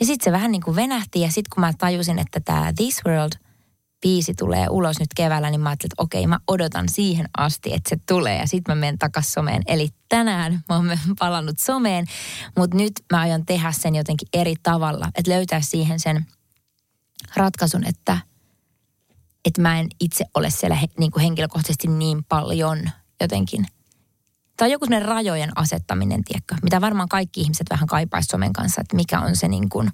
Ja 0.02 0.06
sitten 0.06 0.24
se 0.24 0.32
vähän 0.32 0.52
niin 0.52 0.62
kuin 0.62 0.76
venähti 0.76 1.20
ja 1.20 1.30
sitten 1.30 1.50
kun 1.54 1.60
mä 1.60 1.72
tajusin, 1.78 2.18
että 2.18 2.40
tämä 2.40 2.72
This 2.76 3.00
World 3.06 3.32
biisi 4.00 4.34
tulee 4.34 4.66
ulos 4.70 5.00
nyt 5.00 5.08
keväällä, 5.16 5.50
niin 5.50 5.60
mä 5.60 5.68
ajattelin, 5.68 5.92
että 5.92 6.02
okei, 6.02 6.26
mä 6.26 6.38
odotan 6.48 6.88
siihen 6.88 7.28
asti, 7.38 7.74
että 7.74 7.90
se 7.90 7.96
tulee 8.08 8.38
ja 8.38 8.46
sitten 8.46 8.76
mä 8.76 8.80
menen 8.80 8.98
takas 8.98 9.32
someen. 9.32 9.62
Eli 9.66 9.88
tänään 10.08 10.52
mä 10.68 10.76
oon 10.76 10.98
palannut 11.18 11.58
someen, 11.58 12.06
mutta 12.58 12.76
nyt 12.76 12.92
mä 13.12 13.20
aion 13.20 13.46
tehdä 13.46 13.72
sen 13.72 13.94
jotenkin 13.94 14.28
eri 14.32 14.54
tavalla, 14.62 15.08
että 15.14 15.30
löytää 15.30 15.60
siihen 15.60 16.00
sen 16.00 16.26
ratkaisun, 17.36 17.86
että, 17.86 18.18
että 19.44 19.60
mä 19.60 19.80
en 19.80 19.88
itse 20.00 20.24
ole 20.34 20.50
siellä 20.50 20.78
niin 20.98 21.10
kuin 21.10 21.22
henkilökohtaisesti 21.22 21.88
niin 21.88 22.24
paljon 22.28 22.90
jotenkin– 23.20 23.66
tai 24.56 24.72
joku 24.72 24.86
sellainen 24.86 25.08
rajojen 25.08 25.50
asettaminen, 25.54 26.24
tiedätkö, 26.24 26.54
mitä 26.62 26.80
varmaan 26.80 27.08
kaikki 27.08 27.40
ihmiset 27.40 27.66
vähän 27.70 27.86
kaipaisi 27.86 28.26
somen 28.26 28.52
kanssa, 28.52 28.80
että 28.80 28.96
mikä 28.96 29.20
on 29.20 29.36
se 29.36 29.48
niin 29.48 29.68
kuin 29.68 29.90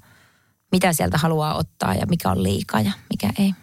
mitä 0.72 0.92
sieltä 0.92 1.18
haluaa 1.18 1.54
ottaa 1.54 1.94
ja 1.94 2.06
mikä 2.06 2.30
on 2.30 2.42
liikaa 2.42 2.80
ja 2.80 2.92
mikä 3.10 3.30
ei. 3.38 3.54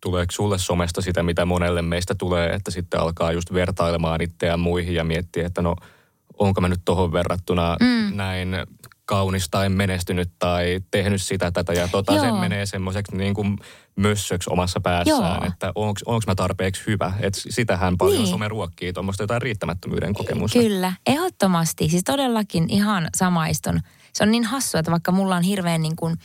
Tuleeko 0.00 0.32
sulle 0.32 0.58
somesta 0.58 1.00
sitä, 1.00 1.22
mitä 1.22 1.44
monelle 1.44 1.82
meistä 1.82 2.14
tulee, 2.14 2.54
että 2.54 2.70
sitten 2.70 3.00
alkaa 3.00 3.32
just 3.32 3.52
vertailemaan 3.52 4.22
itseään 4.22 4.60
muihin 4.60 4.94
ja 4.94 5.04
miettiä, 5.04 5.46
että 5.46 5.62
no 5.62 5.76
onko 6.38 6.60
mä 6.60 6.68
nyt 6.68 6.80
tohon 6.84 7.12
verrattuna 7.12 7.76
mm. 7.80 8.16
näin 8.16 8.48
kaunis 9.06 9.48
tai 9.50 9.68
menestynyt 9.68 10.30
tai 10.38 10.80
tehnyt 10.90 11.22
sitä, 11.22 11.50
tätä 11.50 11.72
ja 11.72 11.88
tota. 11.88 12.12
Joo. 12.12 12.24
Se 12.24 12.32
menee 12.32 12.66
semmoiseksi 12.66 13.16
niin 13.16 13.34
kuin 13.34 13.58
mössöksi 13.96 14.50
omassa 14.50 14.80
päässään, 14.80 15.42
Joo. 15.42 15.46
että 15.46 15.72
onko 15.74 16.20
mä 16.26 16.34
tarpeeksi 16.34 16.82
hyvä. 16.86 17.12
Että 17.20 17.40
sitähän 17.48 17.98
paljon 17.98 18.22
niin. 18.22 18.30
some 18.30 18.48
ruokkii 18.48 18.92
tuommoista 18.92 19.22
jotain 19.22 19.42
riittämättömyyden 19.42 20.14
kokemusta. 20.14 20.58
Kyllä, 20.58 20.92
ehdottomasti. 21.06 21.88
Siis 21.88 22.04
todellakin 22.04 22.70
ihan 22.70 23.08
samaistun. 23.16 23.80
Se 24.12 24.24
on 24.24 24.30
niin 24.30 24.44
hassua, 24.44 24.80
että 24.80 24.92
vaikka 24.92 25.12
mulla 25.12 25.36
on 25.36 25.42
hirveän 25.42 25.82
niin 25.82 25.96
kuin 25.96 26.16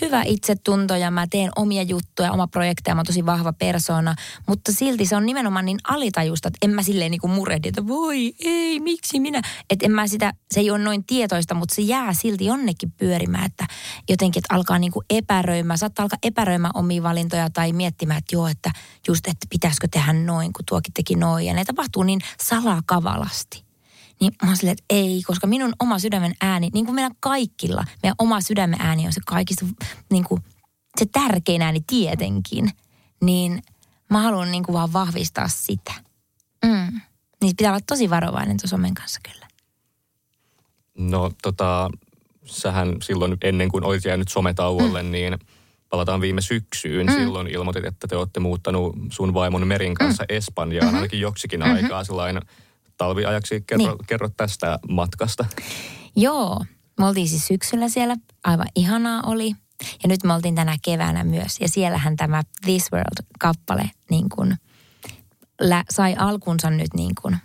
hyvä 0.00 0.22
itsetunto 0.26 0.96
ja 0.96 1.10
mä 1.10 1.26
teen 1.30 1.50
omia 1.56 1.82
juttuja, 1.82 2.32
oma 2.32 2.46
projekteja, 2.46 2.94
mä 2.94 2.98
oon 2.98 3.06
tosi 3.06 3.26
vahva 3.26 3.52
persona, 3.52 4.14
mutta 4.48 4.72
silti 4.72 5.06
se 5.06 5.16
on 5.16 5.26
nimenomaan 5.26 5.64
niin 5.64 5.78
alitajusta, 5.88 6.48
että 6.48 6.58
en 6.62 6.70
mä 6.70 6.82
silleen 6.82 7.10
niin 7.10 7.20
kuin 7.20 7.30
murehdi, 7.30 7.68
että 7.68 7.86
voi 7.86 8.34
ei, 8.44 8.80
miksi 8.80 9.20
minä, 9.20 9.42
että 9.70 9.86
en 9.86 9.92
mä 9.92 10.06
sitä, 10.06 10.32
se 10.50 10.60
ei 10.60 10.70
ole 10.70 10.78
noin 10.78 11.04
tietoista, 11.04 11.54
mutta 11.54 11.74
se 11.74 11.82
jää 11.82 12.12
silti 12.12 12.44
jonnekin 12.46 12.92
pyörimään, 12.92 13.44
että 13.44 13.66
jotenkin, 14.08 14.40
että 14.40 14.54
alkaa 14.54 14.78
niin 14.78 14.92
kuin 14.92 15.06
epäröimään, 15.10 15.78
saattaa 15.78 16.02
alkaa 16.02 16.18
epäröimään 16.22 16.72
omia 16.74 17.02
valintoja 17.02 17.50
tai 17.50 17.72
miettimään, 17.72 18.18
että 18.18 18.36
joo, 18.36 18.46
että 18.46 18.70
just, 19.08 19.26
että 19.26 19.46
pitäisikö 19.50 19.88
tehdä 19.90 20.12
noin, 20.12 20.52
kun 20.52 20.64
tuokin 20.68 20.92
teki 20.92 21.14
noin, 21.14 21.46
ja 21.46 21.54
ne 21.54 21.64
tapahtuu 21.64 22.02
niin 22.02 22.20
salakavalasti. 22.40 23.71
Niin 24.22 24.32
mä 24.42 24.48
oon 24.48 24.56
silleen, 24.56 24.72
että 24.72 24.84
ei, 24.90 25.22
koska 25.26 25.46
minun 25.46 25.72
oma 25.78 25.98
sydämen 25.98 26.34
ääni, 26.40 26.70
niin 26.74 26.84
kuin 26.84 26.94
meillä 26.94 27.14
kaikilla, 27.20 27.84
meidän 28.02 28.14
oma 28.18 28.40
sydämen 28.40 28.80
ääni 28.80 29.06
on 29.06 29.12
se 29.12 29.20
kaikista, 29.26 29.66
niin 30.10 30.24
kuin, 30.24 30.42
se 30.98 31.06
tärkein 31.12 31.62
ääni 31.62 31.80
tietenkin. 31.86 32.70
Niin 33.22 33.62
mä 34.10 34.22
haluan 34.22 34.52
niin 34.52 34.64
kuin 34.64 34.74
vaan 34.74 34.92
vahvistaa 34.92 35.48
sitä. 35.48 35.92
Mm. 36.64 37.00
Niin 37.40 37.56
pitää 37.56 37.72
olla 37.72 37.80
tosi 37.86 38.10
varovainen 38.10 38.56
tuon 38.56 38.68
somen 38.68 38.94
kanssa 38.94 39.20
kyllä. 39.32 39.46
No 40.98 41.32
tota, 41.42 41.90
sähän 42.44 42.96
silloin 43.02 43.36
ennen 43.44 43.68
kuin 43.68 43.84
olit 43.84 44.04
jäänyt 44.04 44.28
sometauolle, 44.28 45.02
mm. 45.02 45.10
niin 45.10 45.38
palataan 45.88 46.20
viime 46.20 46.40
syksyyn. 46.40 47.06
Mm. 47.06 47.12
Silloin 47.12 47.46
ilmoitit, 47.46 47.84
että 47.84 48.08
te 48.08 48.16
olette 48.16 48.40
muuttanut 48.40 48.96
sun 49.10 49.34
vaimon 49.34 49.66
Merin 49.66 49.94
kanssa 49.94 50.22
mm. 50.22 50.36
Espanjaan 50.36 50.86
mm-hmm. 50.86 50.96
ainakin 50.96 51.20
joksikin 51.20 51.60
mm-hmm. 51.60 51.74
aikaa 51.74 52.04
sellainen 52.04 52.42
talviajaksi. 53.02 53.64
Kerro, 53.66 53.86
niin. 53.86 54.06
kerro 54.06 54.28
tästä 54.36 54.78
matkasta. 54.88 55.44
Joo, 56.16 56.64
me 56.98 57.06
oltiin 57.06 57.28
siis 57.28 57.46
syksyllä 57.46 57.88
siellä. 57.88 58.16
Aivan 58.44 58.66
ihanaa 58.76 59.22
oli. 59.26 59.54
Ja 60.02 60.08
nyt 60.08 60.24
me 60.24 60.34
oltiin 60.34 60.54
tänä 60.54 60.76
keväänä 60.82 61.24
myös. 61.24 61.60
Ja 61.60 61.68
siellähän 61.68 62.16
tämä 62.16 62.42
This 62.64 62.92
World-kappale 62.92 63.90
niin 64.10 64.28
kuin, 64.28 64.56
lä, 65.60 65.84
sai 65.90 66.14
alkunsa 66.18 66.70
nyt 66.70 66.94
niin 66.94 67.14
kuin. 67.22 67.36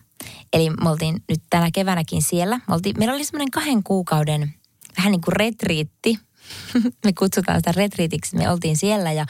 Eli 0.53 0.69
me 0.69 0.89
oltiin 0.89 1.23
nyt 1.29 1.41
tänä 1.49 1.69
keväänäkin 1.73 2.21
siellä. 2.21 2.57
Me 2.67 2.73
oltiin, 2.73 2.95
meillä 2.99 3.15
oli 3.15 3.25
semmoinen 3.25 3.51
kahden 3.51 3.83
kuukauden 3.83 4.53
vähän 4.97 5.11
niin 5.11 5.21
kuin 5.21 5.35
retriitti. 5.35 6.19
me 7.05 7.13
kutsutaan 7.13 7.57
sitä 7.57 7.71
retriitiksi. 7.71 8.37
Me 8.37 8.49
oltiin 8.49 8.77
siellä 8.77 9.11
ja 9.11 9.25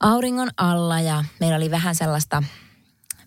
auringon 0.00 0.50
alla 0.56 1.00
ja 1.00 1.24
meillä 1.40 1.56
oli 1.56 1.70
vähän 1.70 1.94
sellaista– 1.94 2.42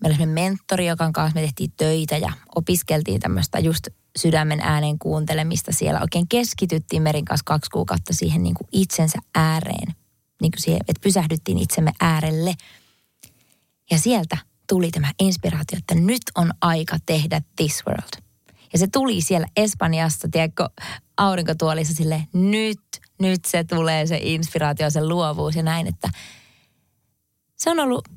meillä 0.02 0.18
oli 0.18 0.26
mentori, 0.26 0.88
joka 0.88 1.12
kanssa 1.12 1.36
me 1.36 1.42
tehtiin 1.42 1.72
töitä 1.78 2.18
ja 2.18 2.32
opiskeltiin 2.56 3.20
tämmöistä 3.20 3.60
just 3.60 3.88
sydämen 4.18 4.60
äänen 4.60 5.00
kuuntelemista 5.00 5.72
siellä. 5.72 6.02
Oikein 6.02 6.28
keskityttiin 6.28 7.02
Merin 7.02 7.26
kanssa 7.26 7.44
kaksi 7.46 7.72
kuukautta 7.72 8.14
siihen 8.14 8.44
niin 8.44 8.56
kuin 8.56 8.68
itsensä 8.72 9.20
ääreen. 9.36 9.96
Niin 10.42 10.52
kuin 10.52 10.62
siihen, 10.62 10.82
että 10.88 11.02
pysähdyttiin 11.04 11.58
itsemme 11.58 11.92
äärelle. 12.00 12.54
Ja 13.92 13.98
sieltä 13.98 14.38
tuli 14.70 14.92
tämä 14.92 15.12
inspiraatio, 15.20 15.78
että 15.78 15.96
nyt 15.96 16.22
on 16.36 16.52
aika 16.62 16.98
tehdä 17.06 17.42
This 17.56 17.84
World. 17.88 18.24
Ja 18.74 18.80
se 18.80 18.88
tuli 18.88 19.22
siellä 19.22 19.48
Espanjassa, 19.58 20.28
tiedätkö, 20.32 20.70
aurinkotuolissa 21.18 21.94
sille 21.94 22.28
nyt, 22.34 22.82
nyt 23.20 23.46
se 23.46 23.64
tulee 23.64 24.06
se 24.06 24.20
inspiraatio, 24.22 24.90
se 24.90 25.08
luovuus 25.08 25.56
ja 25.56 25.64
näin, 25.64 25.88
että 25.88 26.10
se 27.56 27.70
on 27.70 27.80
ollut 27.80 28.08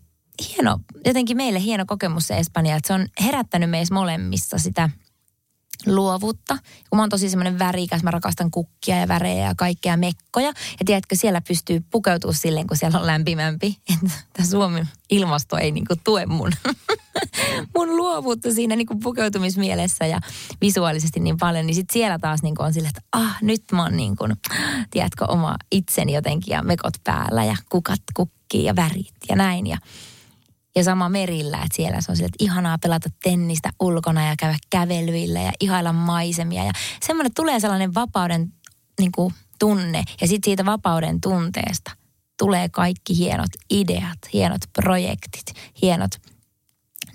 hieno, 0.48 0.78
jotenkin 1.06 1.36
meille 1.36 1.60
hieno 1.60 1.84
kokemus 1.86 2.26
se 2.26 2.38
Espanja, 2.38 2.76
että 2.76 2.86
se 2.86 2.92
on 2.92 3.06
herättänyt 3.20 3.70
meissä 3.70 3.94
molemmissa 3.94 4.58
sitä 4.58 4.90
luovuutta. 5.86 6.58
Kun 6.90 6.96
mä 6.96 7.02
oon 7.02 7.08
tosi 7.08 7.30
semmoinen 7.30 7.58
värikäs, 7.58 8.02
mä 8.02 8.10
rakastan 8.10 8.50
kukkia 8.50 8.96
ja 8.96 9.08
värejä 9.08 9.46
ja 9.46 9.54
kaikkea 9.56 9.96
mekkoja. 9.96 10.46
Ja 10.46 10.84
tiedätkö, 10.86 11.16
siellä 11.16 11.40
pystyy 11.40 11.84
pukeutumaan 11.90 12.34
silleen, 12.34 12.66
kun 12.66 12.76
siellä 12.76 12.98
on 12.98 13.06
lämpimämpi. 13.06 13.76
Että 13.94 14.44
Suomen 14.50 14.88
ilmasto 15.10 15.56
ei 15.56 15.70
niinku 15.70 15.94
tue 16.04 16.26
mun, 16.26 16.52
mun 17.76 17.96
luovuutta 17.96 18.52
siinä 18.54 18.76
niinku 18.76 18.98
pukeutumismielessä 18.98 20.06
ja 20.06 20.20
visuaalisesti 20.60 21.20
niin 21.20 21.36
paljon. 21.36 21.66
Niin 21.66 21.74
sit 21.74 21.90
siellä 21.90 22.18
taas 22.18 22.42
niinku 22.42 22.62
on 22.62 22.72
silleen, 22.72 22.92
että 22.96 23.08
ah, 23.12 23.36
nyt 23.42 23.62
mä 23.72 23.82
oon 23.82 23.96
niinku, 23.96 24.24
tiedätkö, 24.90 25.24
oma 25.24 25.56
itseni 25.70 26.14
jotenkin 26.14 26.52
ja 26.52 26.62
mekot 26.62 26.94
päällä 27.04 27.44
ja 27.44 27.56
kukat 27.68 28.02
kukkii 28.14 28.64
ja 28.64 28.76
värit 28.76 29.14
ja 29.28 29.36
näin. 29.36 29.66
Ja 29.66 29.78
ja 30.76 30.84
sama 30.84 31.08
merillä, 31.08 31.56
että 31.56 31.76
siellä 31.76 32.00
se 32.00 32.12
on 32.12 32.16
sille, 32.16 32.26
että 32.26 32.44
ihanaa 32.44 32.78
pelata 32.78 33.08
tennistä 33.22 33.70
ulkona 33.80 34.28
ja 34.28 34.34
käydä 34.38 34.58
kävelyillä 34.70 35.40
ja 35.40 35.52
ihailla 35.60 35.92
maisemia. 35.92 36.64
Ja 36.64 36.72
semmoinen 37.02 37.34
tulee 37.34 37.60
sellainen 37.60 37.94
vapauden 37.94 38.52
niin 39.00 39.12
kuin, 39.12 39.34
tunne. 39.58 40.04
Ja 40.20 40.28
sitten 40.28 40.48
siitä 40.48 40.64
vapauden 40.64 41.20
tunteesta 41.20 41.90
tulee 42.38 42.68
kaikki 42.68 43.18
hienot 43.18 43.50
ideat, 43.70 44.18
hienot 44.32 44.60
projektit, 44.72 45.54
hienot 45.82 46.10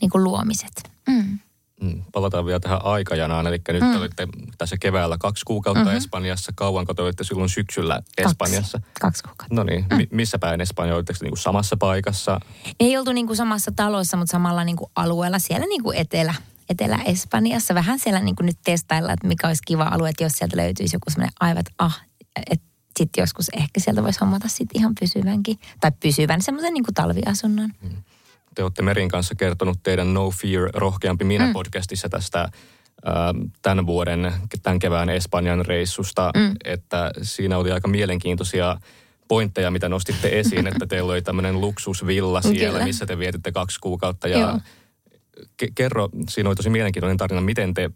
niin 0.02 0.10
kuin, 0.10 0.24
luomiset. 0.24 0.92
Mm. 1.08 1.40
Mm, 1.82 2.04
palataan 2.12 2.46
vielä 2.46 2.60
tähän 2.60 2.86
aikajanaan. 2.86 3.48
Eli 3.48 3.62
nyt 3.70 3.82
mm. 3.82 3.96
olitte 3.96 4.28
tässä 4.58 4.78
keväällä 4.78 5.18
kaksi 5.18 5.46
kuukautta 5.46 5.84
mm-hmm. 5.84 5.98
Espanjassa. 5.98 6.52
Kauanko 6.56 6.94
te 6.94 7.02
olitte 7.02 7.24
silloin 7.24 7.50
syksyllä 7.50 8.02
Espanjassa? 8.18 8.80
Kaksi, 8.80 9.00
kaksi 9.02 9.24
kuukautta. 9.24 9.56
No 9.56 9.64
niin, 9.64 9.86
mm. 9.92 10.08
missä 10.12 10.40
päin 10.40 10.62
Espanja? 10.62 10.96
Olitteko 10.96 11.20
niinku 11.22 11.36
samassa 11.36 11.78
paikassa? 11.78 12.40
Ei 12.80 12.98
oltu 12.98 13.14
niinku 13.14 13.36
samassa 13.36 13.72
talossa, 13.76 14.18
mutta 14.18 14.32
samalla 14.32 14.64
niinku 14.64 14.92
alueella 14.96 15.40
siellä 15.40 15.66
niinku 15.66 15.92
etelä, 15.92 16.34
Etelä-Espanjassa. 16.70 17.76
Vähän 17.76 18.00
siellä 18.00 18.20
niinku 18.20 18.44
nyt 18.44 18.58
testailla, 18.66 19.14
että 19.14 19.28
mikä 19.28 19.48
olisi 19.48 19.64
kiva 19.66 19.84
alue, 19.84 20.10
että 20.10 20.24
jos 20.24 20.34
sieltä 20.34 20.58
löytyisi 20.58 20.96
joku 20.96 21.10
semmoinen 21.10 21.34
aivan, 21.40 21.64
ah, 21.78 22.02
että 22.50 22.66
sitten 23.00 23.22
joskus 23.22 23.50
ehkä 23.50 23.80
sieltä 23.80 24.04
voisi 24.04 24.20
hommata 24.20 24.48
sitten 24.48 24.82
ihan 24.82 24.94
pysyvänkin. 25.00 25.60
Tai 25.80 25.92
pysyvän 26.00 26.42
semmoisen 26.42 26.74
niinku 26.74 26.92
talviasunnon. 26.94 27.70
Mm 27.82 28.04
te 28.58 28.64
olette 28.64 28.82
Merin 28.82 29.10
kanssa 29.10 29.36
kertonut 29.36 29.80
teidän 29.84 30.14
No 30.14 30.32
Fear, 30.32 30.70
rohkeampi 30.74 31.24
minä 31.26 31.46
mm. 31.46 31.54
podcastissa 31.54 32.10
tästä 32.10 32.42
äh, 32.42 32.52
tämän 33.62 33.86
vuoden, 33.86 34.34
tämän 34.64 34.80
kevään 34.80 35.10
Espanjan 35.10 35.66
reissusta, 35.66 36.32
mm. 36.38 36.56
että 36.64 37.12
siinä 37.22 37.58
oli 37.58 37.72
aika 37.72 37.88
mielenkiintoisia 37.88 38.78
pointteja, 39.28 39.72
mitä 39.72 39.90
nostitte 39.90 40.40
esiin, 40.40 40.68
että 40.68 40.88
teillä 40.90 41.12
oli 41.12 41.22
tämmöinen 41.22 41.62
luksusvilla 41.62 42.42
siellä, 42.42 42.72
Kyllä. 42.72 42.84
missä 42.84 43.06
te 43.06 43.18
vietitte 43.18 43.52
kaksi 43.52 43.80
kuukautta 43.80 44.28
ja 44.28 44.60
ke- 45.64 45.72
kerro, 45.76 46.10
siinä 46.30 46.50
oli 46.50 46.56
tosi 46.56 46.70
mielenkiintoinen 46.70 47.18
tarina, 47.18 47.42
miten 47.42 47.74
te 47.74 47.90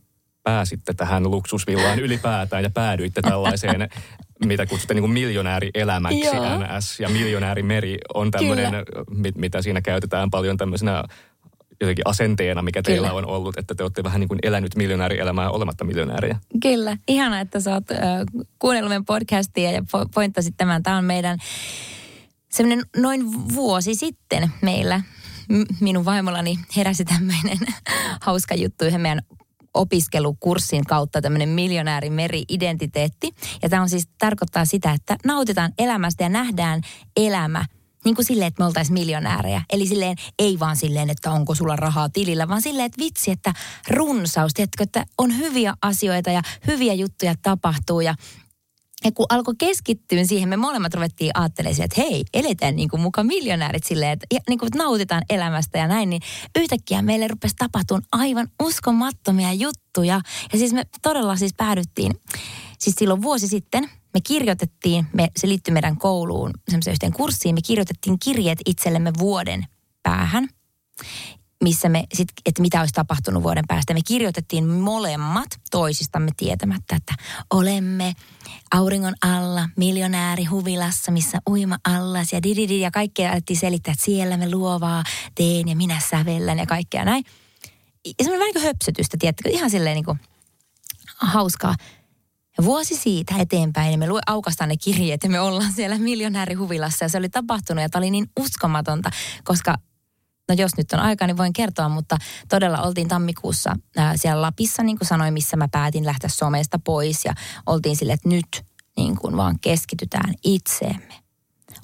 pääsitte 0.43 0.93
tähän 0.93 1.32
luksusvillaan 1.32 2.00
ylipäätään 2.06 2.63
ja 2.63 2.69
päädyitte 2.69 3.21
tällaiseen, 3.21 3.82
mitä 4.45 4.65
kutsutte 4.65 4.93
niin 4.93 5.10
miljonäärielämäksi 5.10 6.19
NS. 6.19 6.99
Ja 6.99 7.10
miljonäärimeri 7.10 7.97
on 8.13 8.32
tämmöinen, 8.32 8.73
mit, 9.10 9.36
mitä 9.36 9.62
siinä 9.62 9.82
käytetään 9.82 10.32
paljon 10.32 10.58
tämmöisenä 10.58 11.04
jotenkin 11.82 12.08
asenteena, 12.08 12.62
mikä 12.62 12.82
Kyllä. 12.82 12.95
teillä 12.95 13.13
on 13.13 13.25
ollut, 13.25 13.58
että 13.58 13.75
te 13.75 13.84
olette 13.84 14.04
vähän 14.04 14.19
niin 14.19 14.27
kuin 14.27 14.39
elänyt 14.43 14.75
miljonäärielämää 14.75 15.49
olematta 15.49 15.84
miljonääriä. 15.84 16.39
Kyllä, 16.62 16.97
ihana, 17.08 17.39
että 17.39 17.60
sä 17.60 17.73
oot 17.73 17.91
äh, 17.91 17.99
kuunnellut 18.60 18.89
meidän 18.89 19.06
podcastia 19.06 19.71
ja 19.71 19.80
po- 19.82 20.10
pointtasit 20.13 20.54
tämän. 20.58 20.84
Tämä 20.84 20.97
on 20.97 21.06
meidän 21.06 21.38
semmoinen 22.49 22.86
noin 22.97 23.49
vuosi 23.56 23.95
sitten 23.95 24.51
meillä 24.62 25.01
minun 25.80 26.06
vaimollani 26.06 26.56
heräsi 26.75 27.06
tämmöinen 27.06 27.58
hauska 28.21 28.56
juttu 28.56 28.86
yhden 28.86 29.01
meidän 29.01 29.21
opiskelukurssin 29.73 30.86
kautta 30.86 31.21
tämmöinen 31.21 31.49
miljonäärimeri-identiteetti. 31.49 33.29
Ja 33.62 33.69
tämä 33.69 33.81
on 33.81 33.89
siis 33.89 34.10
tarkoittaa 34.17 34.65
sitä, 34.65 34.91
että 34.91 35.17
nautitaan 35.25 35.73
elämästä 35.77 36.23
ja 36.23 36.29
nähdään 36.29 36.81
elämä 37.15 37.65
niin 38.05 38.15
kuin 38.15 38.25
silleen, 38.25 38.47
että 38.47 38.63
me 38.63 38.65
oltaisiin 38.65 38.93
miljonäärejä. 38.93 39.62
Eli 39.73 39.88
silleen, 39.88 40.17
ei 40.39 40.60
vaan 40.60 40.77
silleen, 40.77 41.10
että 41.10 41.31
onko 41.31 41.55
sulla 41.55 41.75
rahaa 41.75 42.10
tilillä, 42.10 42.47
vaan 42.47 42.62
silleen, 42.62 42.86
että 42.86 43.01
vitsi, 43.01 43.31
että 43.31 43.53
runsaus, 43.89 44.53
tiedätkö, 44.53 44.84
että 44.84 45.05
on 45.17 45.38
hyviä 45.38 45.73
asioita 45.81 46.31
ja 46.31 46.41
hyviä 46.67 46.93
juttuja 46.93 47.36
tapahtuu 47.41 48.01
ja 48.01 48.15
ja 49.03 49.11
kun 49.11 49.25
alkoi 49.29 49.53
keskittyä 49.57 50.23
siihen, 50.23 50.49
me 50.49 50.57
molemmat 50.57 50.93
ruvettiin 50.93 51.31
ajattelemaan, 51.33 51.83
että 51.83 52.01
hei, 52.01 52.23
eletään 52.33 52.75
niin 52.75 52.89
kuin 52.89 53.01
mukaan 53.01 53.27
miljonäärit 53.27 53.83
silleen, 53.83 54.11
että, 54.11 54.25
niin 54.49 54.59
kuin, 54.59 54.69
nautitaan 54.75 55.23
elämästä 55.29 55.77
ja 55.77 55.87
näin, 55.87 56.09
niin 56.09 56.21
yhtäkkiä 56.59 57.01
meille 57.01 57.27
rupesi 57.27 57.55
tapahtumaan 57.57 58.03
aivan 58.11 58.47
uskomattomia 58.63 59.53
juttuja. 59.53 60.21
Ja 60.53 60.59
siis 60.59 60.73
me 60.73 60.83
todella 61.01 61.35
siis 61.35 61.53
päädyttiin, 61.57 62.11
siis 62.79 62.95
silloin 62.99 63.21
vuosi 63.21 63.47
sitten 63.47 63.89
me 64.13 64.21
kirjoitettiin, 64.27 65.07
me, 65.13 65.29
se 65.37 65.47
liittyy 65.47 65.73
meidän 65.73 65.97
kouluun, 65.97 66.51
semmoiseen 66.69 66.93
yhteen 66.93 67.13
kurssiin, 67.13 67.55
me 67.55 67.61
kirjoitettiin 67.61 68.17
kirjeet 68.19 68.59
itsellemme 68.65 69.11
vuoden 69.19 69.65
päähän 70.03 70.49
missä 71.62 71.89
me 71.89 72.04
sit, 72.13 72.28
että 72.45 72.62
mitä 72.62 72.80
olisi 72.80 72.93
tapahtunut 72.93 73.43
vuoden 73.43 73.63
päästä. 73.67 73.93
Me 73.93 74.00
kirjoitettiin 74.08 74.67
molemmat 74.67 75.47
toisistamme 75.71 76.32
tietämättä, 76.38 76.95
että 76.95 77.13
olemme 77.50 78.13
auringon 78.71 79.13
alla, 79.21 79.69
miljonääri 79.78 80.45
huvilassa, 80.45 81.12
missä 81.12 81.38
uima 81.50 81.78
allas 81.84 82.34
ja 82.34 82.43
dididi 82.43 82.82
ja 82.82 82.91
kaikkea 82.91 83.32
alettiin 83.32 83.60
selittää, 83.60 83.91
että 83.91 84.06
siellä 84.06 84.38
me 84.38 84.52
luovaa 84.52 85.04
teen 85.36 85.67
ja 85.67 85.76
minä 85.76 86.00
sävellän 86.10 86.60
ja 86.60 86.65
kaikkea 86.65 87.06
näin. 87.06 87.24
Ja 88.06 88.13
semmoinen 88.24 88.39
vähän 88.39 88.54
niin 88.54 88.65
höpsötystä, 88.65 89.17
tiedättekö, 89.19 89.50
ihan 89.50 89.69
silleen 89.69 89.95
niin 89.95 90.06
kuin 90.06 90.19
hauskaa. 91.17 91.76
Ja 92.58 92.63
vuosi 92.63 92.97
siitä 92.97 93.36
eteenpäin 93.39 93.88
niin 93.88 94.00
me 94.00 94.06
aukastaan 94.28 94.69
ne 94.69 94.78
kirjeet 94.78 95.24
ja 95.24 95.30
me 95.30 95.39
ollaan 95.39 95.71
siellä 95.71 95.97
miljonäärihuvilassa 95.97 97.06
ja 97.06 97.10
se 97.10 97.17
oli 97.17 97.30
tapahtunut 97.30 97.82
ja 97.82 97.89
tämä 97.89 98.00
oli 98.00 98.12
niin 98.12 98.30
uskomatonta, 98.39 99.10
koska 99.43 99.78
no 100.51 100.63
jos 100.63 100.77
nyt 100.77 100.93
on 100.93 100.99
aika, 100.99 101.27
niin 101.27 101.37
voin 101.37 101.53
kertoa, 101.53 101.89
mutta 101.89 102.17
todella 102.49 102.81
oltiin 102.81 103.07
tammikuussa 103.07 103.75
ää, 103.97 104.17
siellä 104.17 104.41
Lapissa, 104.41 104.83
niin 104.83 104.97
kuin 104.97 105.07
sanoin, 105.07 105.33
missä 105.33 105.57
mä 105.57 105.67
päätin 105.71 106.05
lähteä 106.05 106.29
somesta 106.29 106.79
pois 106.79 107.25
ja 107.25 107.33
oltiin 107.65 107.95
sille, 107.97 108.13
että 108.13 108.29
nyt 108.29 108.65
niin 108.97 109.17
kuin 109.17 109.37
vaan 109.37 109.59
keskitytään 109.59 110.33
itseemme. 110.43 111.13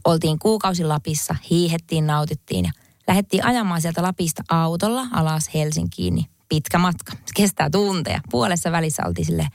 Oltiin 0.06 0.40
kuukausi 0.40 0.84
Lapissa, 0.84 1.36
hiihettiin, 1.50 2.08
nautittiin 2.08 2.66
ja 2.66 2.72
lähdettiin 3.08 3.46
ajamaan 3.46 3.82
sieltä 3.82 4.04
Lapista 4.04 4.44
autolla 4.50 5.08
alas 5.14 5.54
Helsinkiin, 5.54 6.16
niin 6.16 6.26
pitkä 6.50 6.78
matka. 6.78 7.12
Se 7.12 7.32
kestää 7.36 7.70
tunteja. 7.70 8.22
Puolessa 8.32 8.72
välissä 8.72 9.04
oltiin 9.06 9.26
sille, 9.26 9.48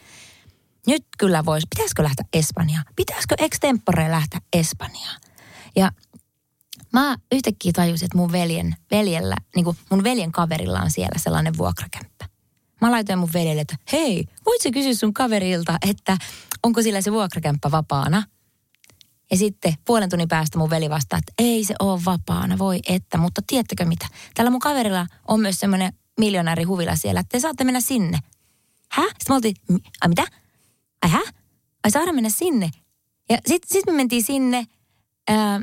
nyt 0.86 1.06
kyllä 1.18 1.44
voisi, 1.44 1.66
pitäisikö 1.76 2.02
lähteä 2.02 2.26
Espanjaan? 2.32 2.84
Pitäisikö 2.96 3.34
extempore 3.38 4.10
lähteä 4.10 4.40
Espanjaan? 4.52 5.20
Ja 5.76 5.90
mä 6.92 7.16
yhtäkkiä 7.32 7.72
tajusin, 7.74 8.06
että 8.06 8.18
mun 8.18 8.32
veljen, 8.32 8.76
veljellä, 8.90 9.36
niin 9.56 9.64
kuin 9.64 9.76
mun 9.90 10.04
veljen 10.04 10.32
kaverilla 10.32 10.80
on 10.80 10.90
siellä 10.90 11.18
sellainen 11.18 11.58
vuokrakämppä. 11.58 12.28
Mä 12.80 12.90
laitoin 12.90 13.18
mun 13.18 13.32
veljelle, 13.32 13.60
että 13.60 13.76
hei, 13.92 14.24
voit 14.46 14.62
sä 14.62 14.70
kysyä 14.70 14.94
sun 14.94 15.14
kaverilta, 15.14 15.78
että 15.88 16.16
onko 16.62 16.82
sillä 16.82 17.00
se 17.00 17.12
vuokrakämppä 17.12 17.70
vapaana? 17.70 18.22
Ja 19.30 19.36
sitten 19.36 19.74
puolen 19.84 20.08
tunnin 20.08 20.28
päästä 20.28 20.58
mun 20.58 20.70
veli 20.70 20.90
vastaa, 20.90 21.18
että 21.18 21.32
ei 21.38 21.64
se 21.64 21.74
ole 21.80 22.04
vapaana, 22.04 22.58
voi 22.58 22.80
että, 22.88 23.18
mutta 23.18 23.42
tiedättekö 23.46 23.84
mitä? 23.84 24.06
Tällä 24.34 24.50
mun 24.50 24.60
kaverilla 24.60 25.06
on 25.28 25.40
myös 25.40 25.60
semmoinen 25.60 25.92
miljonääri 26.18 26.62
huvila 26.64 26.96
siellä, 26.96 27.20
että 27.20 27.32
te 27.32 27.40
saatte 27.40 27.64
mennä 27.64 27.80
sinne. 27.80 28.18
Hä? 28.90 29.02
Sitten 29.02 29.24
me 29.28 29.34
oltiin, 29.34 29.56
ai 30.00 30.08
mitä? 30.08 30.24
Ai 31.02 31.10
hä? 31.10 31.20
Ai 31.84 31.90
saada 31.90 32.12
mennä 32.12 32.30
sinne? 32.30 32.70
Ja 33.30 33.38
sitten 33.46 33.68
sit 33.72 33.86
me 33.86 33.92
mentiin 33.92 34.22
sinne 34.22 34.66
ää, 35.28 35.60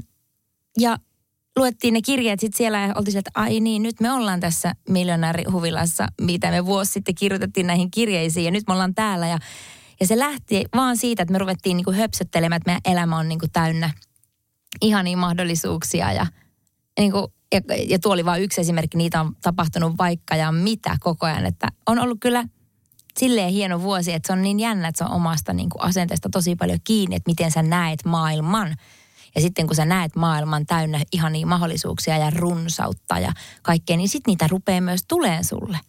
ja 0.80 0.98
luettiin 1.60 1.94
ne 1.94 2.02
kirjeet 2.02 2.40
sitten 2.40 2.58
siellä 2.58 2.80
ja 2.80 2.94
oltiin 2.96 3.18
että 3.18 3.32
ai 3.36 3.60
niin, 3.60 3.84
nyt 3.84 4.00
me 4.00 4.12
ollaan 4.12 4.40
tässä 4.40 4.74
miljonäärihuvilassa, 4.90 6.08
mitä 6.22 6.52
me 6.52 6.66
vuosi 6.66 6.92
sitten 6.92 7.16
kirjoitettiin 7.16 7.68
näihin 7.68 7.92
kirjeisiin 7.92 8.46
ja 8.46 8.52
nyt 8.52 8.64
me 8.68 8.74
ollaan 8.74 8.96
täällä. 8.96 9.28
Ja, 9.28 9.40
ja 10.00 10.08
se 10.08 10.20
lähti 10.20 10.66
vaan 10.76 10.98
siitä, 10.98 11.24
että 11.24 11.32
me 11.32 11.38
ruvettiin 11.38 11.78
niinku 11.78 11.92
höpsöttelemään, 11.92 12.58
että 12.58 12.70
meidän 12.70 12.94
elämä 12.94 13.18
on 13.18 13.30
niinku 13.30 13.46
täynnä 13.54 13.92
ihania 14.82 15.18
mahdollisuuksia 15.18 16.14
ja, 16.14 16.28
niinku, 17.00 17.34
ja, 17.54 17.62
ja 17.88 18.00
tuo 18.00 18.14
oli 18.14 18.26
vain 18.26 18.44
yksi 18.44 18.62
esimerkki, 18.62 18.98
niitä 18.98 19.22
on 19.22 19.36
tapahtunut 19.42 19.98
vaikka 19.98 20.36
ja 20.36 20.52
mitä 20.52 20.98
koko 21.00 21.26
ajan, 21.26 21.46
että 21.46 21.68
on 21.86 22.00
ollut 22.00 22.18
kyllä 22.20 22.44
silleen 23.20 23.52
hieno 23.52 23.82
vuosi, 23.82 24.14
että 24.14 24.28
se 24.28 24.34
on 24.34 24.42
niin 24.42 24.60
jännä, 24.60 24.88
että 24.88 24.98
se 24.98 25.04
on 25.04 25.16
omasta 25.16 25.54
niin 25.54 25.70
kuin 25.70 25.82
asenteesta 25.82 26.30
tosi 26.32 26.56
paljon 26.56 26.80
kiinni, 26.84 27.16
että 27.16 27.30
miten 27.30 27.52
sä 27.52 27.64
näet 27.64 28.06
maailman. 28.06 28.76
Ja 29.36 29.42
sitten 29.42 29.68
kun 29.68 29.76
sä 29.76 29.86
näet 29.86 30.16
maailman 30.16 30.66
täynnä 30.66 31.00
ihania 31.12 31.48
mahdollisuuksia 31.48 32.18
ja 32.18 32.30
runsautta 32.30 33.20
ja 33.20 33.32
kaikkea, 33.62 33.98
niin 33.98 34.10
sitten 34.10 34.32
niitä 34.32 34.48
rupeaa 34.48 34.82
myös 34.82 35.04
tuleen 35.08 35.46
sulle. 35.46 35.80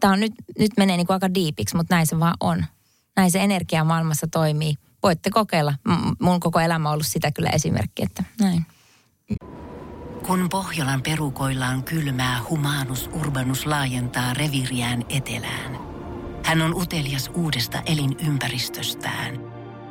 Tämä 0.00 0.12
on 0.12 0.20
nyt, 0.20 0.32
nyt 0.58 0.70
menee 0.76 0.96
niin 0.96 1.06
kuin 1.06 1.14
aika 1.14 1.34
diipiksi, 1.34 1.76
mutta 1.76 1.94
näin 1.94 2.06
se 2.06 2.20
vaan 2.20 2.36
on. 2.40 2.64
Näin 3.16 3.30
se 3.30 3.40
energia 3.40 3.84
maailmassa 3.84 4.26
toimii. 4.30 4.74
Voitte 5.02 5.30
kokeilla. 5.30 5.74
M- 5.88 6.24
mun 6.24 6.40
koko 6.40 6.60
elämä 6.60 6.88
on 6.88 6.92
ollut 6.92 7.06
sitä 7.06 7.32
kyllä 7.32 7.50
esimerkki, 7.50 8.02
että 8.02 8.24
näin. 8.40 8.66
Kun 10.26 10.48
Pohjolan 10.48 11.02
perukoillaan 11.02 11.84
kylmää, 11.84 12.40
humanus 12.50 13.10
urbanus 13.12 13.66
laajentaa 13.66 14.34
reviriään 14.34 15.04
etelään. 15.08 15.78
Hän 16.44 16.62
on 16.62 16.74
utelias 16.74 17.30
uudesta 17.34 17.82
elinympäristöstään– 17.86 19.38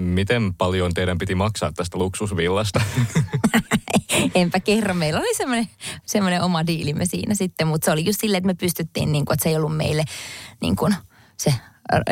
Miten 0.00 0.54
paljon 0.54 0.94
teidän 0.94 1.18
piti 1.18 1.34
maksaa 1.34 1.72
tästä 1.72 1.98
luksusvillasta? 1.98 2.80
Enpä 4.34 4.60
kerro. 4.60 4.94
Meillä 4.94 5.20
oli 5.20 5.34
semmoinen, 5.34 5.68
semmoinen 6.06 6.42
oma 6.42 6.66
diilimme 6.66 7.06
siinä 7.06 7.34
sitten, 7.34 7.66
mutta 7.66 7.84
se 7.84 7.90
oli 7.90 8.04
just 8.04 8.20
silleen, 8.20 8.38
että 8.38 8.46
me 8.46 8.54
pystyttiin, 8.54 9.12
niin 9.12 9.24
kuin, 9.24 9.34
että 9.34 9.42
se 9.42 9.48
ei 9.48 9.56
ollut 9.56 9.76
meille 9.76 10.04
niin 10.60 10.76
kuin, 10.76 10.94
se, 11.36 11.54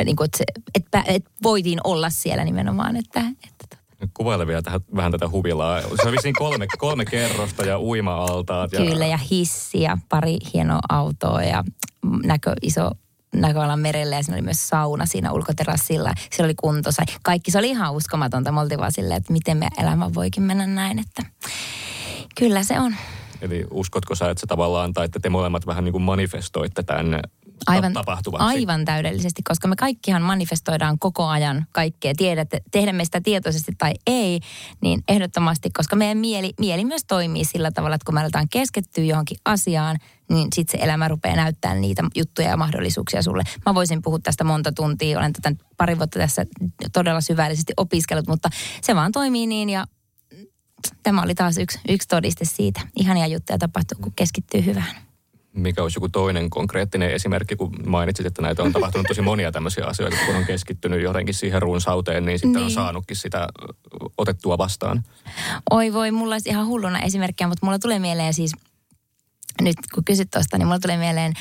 niin 0.05 0.17
kuin, 0.17 0.25
että, 0.25 0.39
se, 0.39 0.45
että, 0.75 1.05
että 1.07 1.31
voitiin 1.43 1.81
olla 1.85 2.11
siellä 2.11 2.45
nimenomaan. 2.45 2.97
Että, 2.97 3.21
että 3.21 3.65
tota. 3.69 3.79
Kuvaile 4.15 4.47
vielä 4.47 4.63
tähän, 4.63 4.81
vähän 4.97 5.13
tätä 5.13 5.29
huvilaa. 5.29 5.81
Se 5.81 6.09
oli 6.09 6.23
siinä 6.23 6.39
kolme, 6.39 6.67
kolme 6.79 7.05
kerrosta 7.05 7.65
ja 7.65 7.81
uima-altaat. 7.81 8.73
Ja... 8.73 8.81
Kyllä, 8.81 9.07
ja 9.07 9.17
hissi 9.17 9.83
ja 9.83 9.99
pari 10.09 10.37
hienoa 10.55 10.81
autoa 10.89 11.43
ja 11.43 11.65
näkö, 12.25 12.55
iso 12.63 12.91
näköalan 13.35 13.81
merelle 13.81 14.17
ja 14.17 14.23
siinä 14.23 14.37
oli 14.37 14.43
myös 14.43 14.69
sauna 14.69 15.07
siinä 15.07 15.33
ulkoterassilla. 15.33 16.13
Siellä 16.31 16.47
oli 16.47 16.55
kuntosa. 16.55 17.03
Kaikki 17.23 17.51
se 17.51 17.59
oli 17.59 17.69
ihan 17.69 17.93
uskomatonta. 17.93 18.53
Me 18.53 18.61
oltiin 18.61 18.81
vaan 18.81 18.93
silleen, 18.93 19.19
että 19.19 19.33
miten 19.33 19.57
me 19.57 19.69
elämä 19.79 20.15
voikin 20.15 20.43
mennä 20.43 20.67
näin. 20.67 20.99
Että 20.99 21.23
kyllä 22.39 22.63
se 22.63 22.81
on. 22.81 22.95
Eli 23.41 23.67
uskotko 23.71 24.15
sä, 24.15 24.31
että 24.31 24.41
se 24.41 24.47
tavallaan, 24.47 24.93
tai 24.93 25.05
että 25.05 25.21
te 25.21 25.29
molemmat 25.29 25.67
vähän 25.67 25.85
niin 25.85 25.93
kuin 25.93 26.03
manifestoitte 26.03 26.83
tämän 26.83 27.23
aivan, 27.67 27.93
Aivan 28.39 28.85
täydellisesti, 28.85 29.43
koska 29.43 29.69
me 29.69 29.77
kaikkihan 29.77 30.23
manifestoidaan 30.23 30.99
koko 30.99 31.27
ajan 31.27 31.67
kaikkea. 31.73 32.13
Tiedät, 32.17 32.49
tehdään 32.71 33.05
sitä 33.05 33.21
tietoisesti 33.21 33.73
tai 33.79 33.95
ei, 34.07 34.41
niin 34.81 35.03
ehdottomasti, 35.09 35.71
koska 35.71 35.97
meidän 35.97 36.19
mieli, 36.19 36.53
mieli 36.61 36.85
myös 36.85 37.05
toimii 37.09 37.45
sillä 37.45 37.71
tavalla, 37.71 37.95
että 37.95 38.05
kun 38.05 38.15
me 38.15 38.21
aletaan 38.21 38.49
keskittyä 38.49 39.05
johonkin 39.05 39.39
asiaan, 39.45 39.97
niin 40.31 40.49
sitten 40.55 40.81
se 40.81 40.85
elämä 40.85 41.09
rupeaa 41.09 41.37
näyttämään 41.37 41.81
niitä 41.81 42.03
juttuja 42.17 42.49
ja 42.49 42.57
mahdollisuuksia 42.57 43.23
sulle. 43.23 43.43
Mä 43.67 43.75
voisin 43.75 44.03
puhua 44.03 44.19
tästä 44.23 44.45
monta 44.45 44.73
tuntia, 44.73 45.19
olen 45.19 45.33
tätä 45.33 45.53
pari 45.77 45.99
vuotta 45.99 46.19
tässä 46.19 46.47
todella 46.93 47.21
syvällisesti 47.21 47.73
opiskellut, 47.77 48.27
mutta 48.27 48.49
se 48.83 48.95
vaan 48.95 49.13
toimii 49.13 49.47
niin 49.47 49.71
ja 49.71 49.87
tämä 51.03 51.23
oli 51.23 51.35
taas 51.35 51.59
yksi, 51.59 51.81
yksi 51.89 52.09
todiste 52.09 52.45
siitä. 52.45 52.81
Ihania 52.97 53.27
juttuja 53.27 53.59
tapahtuu, 53.59 53.99
kun 54.03 54.13
keskittyy 54.17 54.65
hyvään 54.65 55.08
mikä 55.53 55.83
olisi 55.83 55.97
joku 55.97 56.09
toinen 56.09 56.51
konkreettinen 56.51 57.11
esimerkki, 57.11 57.57
kun 57.57 57.75
mainitsit, 57.87 58.27
että 58.27 58.43
näitä 58.43 58.63
on 58.63 58.73
tapahtunut 58.73 59.07
tosi 59.07 59.23
monia 59.23 59.53
tämmöisiä 59.53 59.87
asioita, 59.87 60.17
kun 60.27 60.37
on 60.37 60.45
keskittynyt 60.45 61.03
jotenkin 61.03 61.35
siihen 61.35 61.63
runsauteen, 61.63 62.25
niin 62.25 62.39
sitten 62.39 62.53
niin. 62.53 62.65
on 62.65 62.71
saanutkin 62.71 63.17
sitä 63.17 63.49
otettua 64.19 64.59
vastaan. 64.59 65.05
Oi 65.71 65.93
voi, 65.93 66.11
mulla 66.11 66.35
olisi 66.35 66.49
ihan 66.49 66.67
hulluna 66.67 67.01
esimerkkiä, 67.01 67.49
mutta 67.49 67.67
mulla 67.67 67.79
tulee 67.79 67.99
mieleen 67.99 68.35
siis 68.35 68.53
nyt 69.61 69.77
kun 69.95 70.05
kysyt 70.05 70.29
tuosta, 70.31 70.59
niin 70.59 70.67
mulla 70.67 70.79
tulee 70.79 70.97
mieleen 70.97 71.33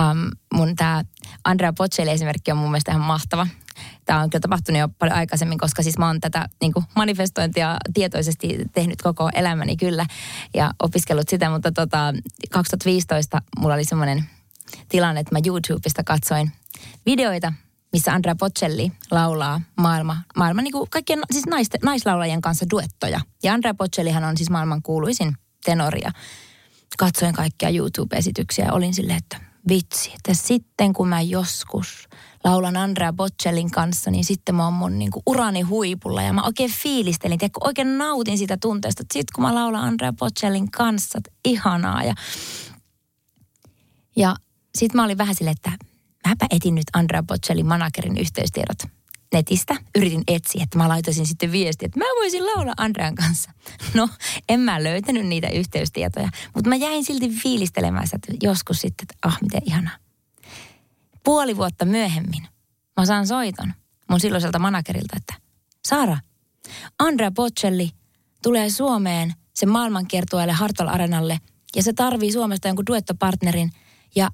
um, 0.00 0.30
mun 0.54 0.76
tämä 0.76 1.04
Andrea 1.44 1.72
Bocelli 1.72 2.10
esimerkki 2.10 2.50
on 2.50 2.56
mun 2.58 2.70
mielestä 2.70 2.92
ihan 2.92 3.04
mahtava 3.04 3.46
tämä 4.04 4.20
on 4.20 4.30
kyllä 4.30 4.40
tapahtunut 4.40 4.80
jo 4.80 4.88
paljon 4.98 5.16
aikaisemmin, 5.16 5.58
koska 5.58 5.82
siis 5.82 5.98
mä 5.98 6.06
oon 6.06 6.20
tätä 6.20 6.48
niin 6.60 6.72
kuin 6.72 6.84
manifestointia 6.96 7.76
tietoisesti 7.94 8.58
tehnyt 8.72 9.02
koko 9.02 9.30
elämäni 9.34 9.76
kyllä 9.76 10.06
ja 10.54 10.70
opiskellut 10.82 11.28
sitä, 11.28 11.50
mutta 11.50 11.72
tota, 11.72 12.14
2015 12.50 13.42
mulla 13.58 13.74
oli 13.74 13.84
semmoinen 13.84 14.24
tilanne, 14.88 15.20
että 15.20 15.34
mä 15.34 15.40
YouTubesta 15.46 16.04
katsoin 16.04 16.52
videoita 17.06 17.52
missä 17.92 18.12
Andrea 18.12 18.34
Bocelli 18.34 18.92
laulaa 19.10 19.60
maailma, 19.76 20.16
maailman 20.36 20.64
niin 20.64 20.72
kuin 20.72 20.90
kaikkien 20.90 21.20
siis 21.30 21.46
naisten, 21.46 21.80
naislaulajien 21.84 22.40
kanssa 22.40 22.66
duettoja. 22.70 23.20
Ja 23.42 23.52
Andrea 23.52 23.74
Bocellihan 23.74 24.24
on 24.24 24.36
siis 24.36 24.50
maailman 24.50 24.82
kuuluisin 24.82 25.36
tenoria. 25.64 26.10
Katsoin 26.98 27.34
kaikkia 27.34 27.68
YouTube-esityksiä 27.70 28.64
ja 28.64 28.72
olin 28.72 28.94
silleen, 28.94 29.18
että 29.18 29.40
vitsi, 29.68 30.12
että 30.14 30.34
sitten 30.34 30.92
kun 30.92 31.08
mä 31.08 31.20
joskus 31.20 32.08
laulan 32.46 32.76
Andrea 32.76 33.12
Bocellin 33.12 33.70
kanssa, 33.70 34.10
niin 34.10 34.24
sitten 34.24 34.54
mä 34.54 34.64
oon 34.64 34.72
mun 34.72 34.98
niin 34.98 35.10
kuin 35.10 35.22
urani 35.26 35.60
huipulla 35.60 36.22
ja 36.22 36.32
mä 36.32 36.42
oikein 36.42 36.70
fiilistelin, 36.70 37.38
tiedätkö, 37.38 37.60
oikein 37.64 37.98
nautin 37.98 38.38
sitä 38.38 38.56
tunteesta, 38.56 39.02
että 39.02 39.12
sitten 39.12 39.32
kun 39.34 39.44
mä 39.44 39.54
laulan 39.54 39.84
Andrea 39.84 40.12
Bocellin 40.12 40.70
kanssa, 40.70 41.18
että 41.18 41.30
ihanaa 41.44 42.02
ja, 42.02 42.14
ja 44.16 44.36
sitten 44.74 44.98
mä 44.98 45.04
olin 45.04 45.18
vähän 45.18 45.34
silleen, 45.34 45.56
että 45.56 45.86
mäpä 46.28 46.46
etin 46.50 46.74
nyt 46.74 46.86
Andrea 46.92 47.22
Bocellin 47.22 47.66
managerin 47.66 48.18
yhteystiedot 48.18 48.78
netistä. 49.32 49.76
Yritin 49.98 50.22
etsiä, 50.28 50.62
että 50.62 50.78
mä 50.78 50.88
laitoisin 50.88 51.26
sitten 51.26 51.52
viesti, 51.52 51.84
että 51.84 51.98
mä 51.98 52.04
voisin 52.20 52.46
laulaa 52.46 52.74
Andrean 52.76 53.14
kanssa. 53.14 53.50
No, 53.94 54.08
en 54.48 54.60
mä 54.60 54.84
löytänyt 54.84 55.26
niitä 55.26 55.48
yhteystietoja, 55.48 56.28
mutta 56.54 56.68
mä 56.68 56.76
jäin 56.76 57.04
silti 57.04 57.28
fiilistelemään 57.28 58.06
että 58.12 58.32
joskus 58.42 58.80
sitten, 58.80 59.04
että 59.04 59.28
ah, 59.28 59.38
miten 59.42 59.62
ihanaa. 59.66 60.05
Puoli 61.26 61.56
vuotta 61.56 61.84
myöhemmin 61.84 62.48
mä 62.96 63.06
saan 63.06 63.26
soiton 63.26 63.72
mun 64.10 64.20
silloiselta 64.20 64.58
managerilta, 64.58 65.16
että 65.16 65.34
Saara, 65.88 66.18
Andrea 66.98 67.30
Bocelli 67.30 67.90
tulee 68.42 68.70
Suomeen 68.70 69.32
sen 69.54 69.68
maailmankiertueelle 69.68 70.52
Hartwell 70.52 70.88
Arenalle 70.88 71.40
ja 71.76 71.82
se 71.82 71.92
tarvii 71.92 72.32
Suomesta 72.32 72.68
jonkun 72.68 72.86
duettopartnerin 72.86 73.72
ja 74.16 74.30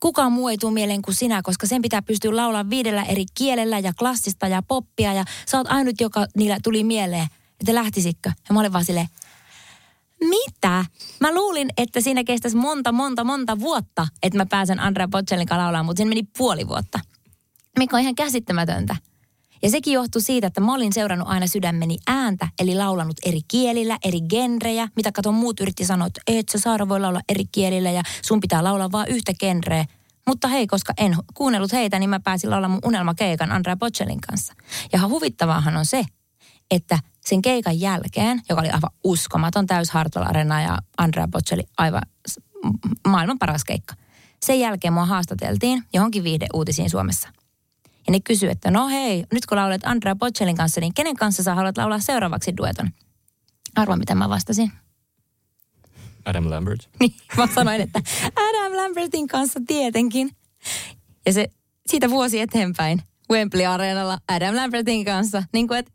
kukaan 0.00 0.32
muu 0.32 0.48
ei 0.48 0.58
tule 0.58 0.72
mieleen 0.72 1.02
kuin 1.02 1.14
sinä, 1.14 1.40
koska 1.42 1.66
sen 1.66 1.82
pitää 1.82 2.02
pystyä 2.02 2.36
laulamaan 2.36 2.70
viidellä 2.70 3.02
eri 3.02 3.24
kielellä 3.34 3.78
ja 3.78 3.92
klassista 3.98 4.48
ja 4.48 4.62
poppia 4.62 5.12
ja 5.12 5.24
sä 5.50 5.58
oot 5.58 5.70
ainut, 5.70 6.00
joka 6.00 6.26
niillä 6.36 6.58
tuli 6.62 6.84
mieleen, 6.84 7.26
että 7.60 7.74
lähtisitkö? 7.74 8.32
Ja 8.48 8.54
mä 8.54 8.60
olin 8.60 8.72
vaan 8.72 8.84
silleen, 8.84 9.08
mitä? 10.20 10.84
Mä 11.20 11.34
luulin, 11.34 11.68
että 11.76 12.00
siinä 12.00 12.24
kestäisi 12.24 12.56
monta, 12.56 12.92
monta, 12.92 13.24
monta 13.24 13.60
vuotta, 13.60 14.06
että 14.22 14.38
mä 14.38 14.46
pääsen 14.46 14.80
Andrea 14.80 15.08
Bocellin 15.08 15.46
kanssa 15.46 15.62
laulamaan, 15.62 15.86
mutta 15.86 16.00
siinä 16.00 16.08
meni 16.08 16.22
puoli 16.38 16.68
vuotta. 16.68 17.00
Mikä 17.78 17.96
on 17.96 18.02
ihan 18.02 18.14
käsittämätöntä. 18.14 18.96
Ja 19.62 19.70
sekin 19.70 19.92
johtui 19.92 20.22
siitä, 20.22 20.46
että 20.46 20.60
mä 20.60 20.74
olin 20.74 20.92
seurannut 20.92 21.28
aina 21.28 21.46
sydämeni 21.46 21.98
ääntä, 22.06 22.48
eli 22.58 22.74
laulanut 22.74 23.16
eri 23.26 23.40
kielillä, 23.48 23.98
eri 24.04 24.20
genrejä, 24.20 24.88
mitä 24.96 25.12
katon 25.12 25.34
muut 25.34 25.60
yritti 25.60 25.84
sanoa, 25.84 26.06
että 26.06 26.20
et 26.26 26.48
sä 26.48 26.58
Saara 26.58 26.88
voi 26.88 27.00
laulaa 27.00 27.22
eri 27.28 27.44
kielillä 27.52 27.90
ja 27.90 28.02
sun 28.22 28.40
pitää 28.40 28.64
laulaa 28.64 28.92
vain 28.92 29.08
yhtä 29.08 29.32
genreä. 29.34 29.84
Mutta 30.26 30.48
hei, 30.48 30.66
koska 30.66 30.92
en 30.98 31.16
kuunnellut 31.34 31.72
heitä, 31.72 31.98
niin 31.98 32.10
mä 32.10 32.20
pääsin 32.20 32.50
laulamaan 32.50 32.80
mun 32.84 32.88
unelmakeikan 32.88 33.52
Andrea 33.52 33.76
Bocellin 33.76 34.20
kanssa. 34.20 34.54
Ja 34.92 35.08
huvittavaahan 35.08 35.76
on 35.76 35.86
se, 35.86 36.04
että 36.70 36.98
sen 37.30 37.42
keikan 37.42 37.80
jälkeen, 37.80 38.42
joka 38.48 38.60
oli 38.62 38.70
aivan 38.70 38.90
uskomaton 39.04 39.66
täys 39.66 39.90
Hartwell 39.90 40.26
Arena 40.26 40.62
ja 40.62 40.78
Andrea 40.98 41.28
Bocelli 41.28 41.62
aivan 41.78 42.02
maailman 43.08 43.38
paras 43.38 43.64
keikka. 43.64 43.94
Sen 44.42 44.60
jälkeen 44.60 44.92
mua 44.92 45.06
haastateltiin 45.06 45.82
johonkin 45.92 46.24
uutisiin 46.54 46.90
Suomessa. 46.90 47.28
Ja 48.06 48.10
ne 48.10 48.20
kysyi, 48.20 48.50
että 48.50 48.70
no 48.70 48.88
hei, 48.88 49.24
nyt 49.32 49.46
kun 49.46 49.58
laulet 49.58 49.82
Andrea 49.84 50.14
Bocellin 50.14 50.56
kanssa, 50.56 50.80
niin 50.80 50.94
kenen 50.94 51.16
kanssa 51.16 51.42
sä 51.42 51.54
haluat 51.54 51.78
laulaa 51.78 51.98
seuraavaksi 51.98 52.56
dueton? 52.56 52.90
Arva, 53.76 53.96
mitä 53.96 54.14
mä 54.14 54.28
vastasin. 54.28 54.72
Adam 56.24 56.50
Lambert. 56.50 56.88
Niin, 57.00 57.14
mä 57.36 57.48
sanoin, 57.54 57.80
että 57.80 58.00
Adam 58.36 58.76
Lambertin 58.76 59.28
kanssa 59.28 59.60
tietenkin. 59.66 60.30
Ja 61.26 61.32
se 61.32 61.50
siitä 61.86 62.10
vuosi 62.10 62.40
eteenpäin 62.40 63.02
Wembley-areenalla 63.32 64.18
Adam 64.28 64.56
Lambertin 64.56 65.04
kanssa. 65.04 65.42
Niin 65.52 65.68
kuin, 65.68 65.78
että 65.78 65.92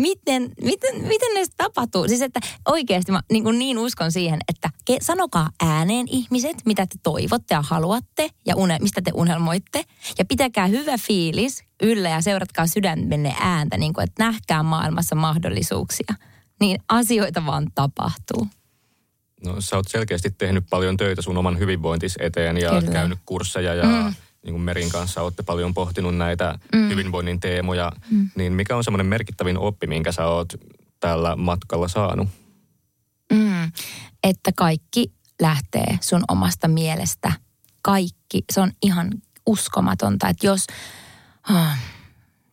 miten, 0.00 0.50
miten, 0.62 0.94
miten 1.02 1.34
ne 1.34 1.44
tapahtuu? 1.56 2.08
Siis 2.08 2.22
että 2.22 2.40
oikeasti 2.68 3.12
mä 3.12 3.20
niin, 3.32 3.58
niin 3.58 3.78
uskon 3.78 4.12
siihen, 4.12 4.40
että 4.48 4.70
ke, 4.84 4.96
sanokaa 5.00 5.48
ääneen 5.60 6.06
ihmiset, 6.08 6.56
mitä 6.64 6.86
te 6.86 6.98
toivotte 7.02 7.54
ja 7.54 7.62
haluatte 7.62 8.30
ja 8.46 8.56
une, 8.56 8.78
mistä 8.80 9.02
te 9.02 9.10
unelmoitte. 9.14 9.84
Ja 10.18 10.24
pitäkää 10.24 10.66
hyvä 10.66 10.98
fiilis 10.98 11.64
yllä 11.82 12.08
ja 12.08 12.20
seuratkaa 12.20 12.66
sydämenne 12.66 13.36
ääntä, 13.40 13.76
niin 13.76 13.92
kuin, 13.92 14.04
että 14.04 14.24
nähkää 14.24 14.62
maailmassa 14.62 15.14
mahdollisuuksia. 15.14 16.14
Niin 16.60 16.82
asioita 16.88 17.46
vaan 17.46 17.66
tapahtuu. 17.74 18.46
No 19.44 19.60
sä 19.60 19.76
oot 19.76 19.88
selkeästi 19.88 20.30
tehnyt 20.30 20.64
paljon 20.70 20.96
töitä 20.96 21.22
sun 21.22 21.38
oman 21.38 21.58
hyvinvointis 21.58 22.16
eteen 22.20 22.56
ja 22.56 22.70
Kyllä. 22.70 22.92
käynyt 22.92 23.18
kursseja 23.26 23.74
ja 23.74 23.84
mm 23.84 24.14
niin 24.42 24.52
kuin 24.52 24.62
Merin 24.62 24.90
kanssa 24.90 25.22
olette 25.22 25.42
paljon 25.42 25.74
pohtinut 25.74 26.16
näitä 26.16 26.58
mm. 26.74 26.88
hyvinvoinnin 26.88 27.40
teemoja, 27.40 27.92
mm. 28.10 28.30
niin 28.34 28.52
mikä 28.52 28.76
on 28.76 28.84
semmoinen 28.84 29.06
merkittävin 29.06 29.58
oppi, 29.58 29.86
minkä 29.86 30.12
sä 30.12 30.26
oot 30.26 30.52
tällä 31.00 31.36
matkalla 31.36 31.88
saanut? 31.88 32.28
Mm. 33.32 33.72
Että 34.24 34.50
kaikki 34.56 35.12
lähtee 35.42 35.98
sun 36.00 36.24
omasta 36.28 36.68
mielestä. 36.68 37.32
Kaikki. 37.82 38.44
Se 38.52 38.60
on 38.60 38.72
ihan 38.82 39.10
uskomatonta, 39.46 40.28
että 40.28 40.46
jos... 40.46 40.66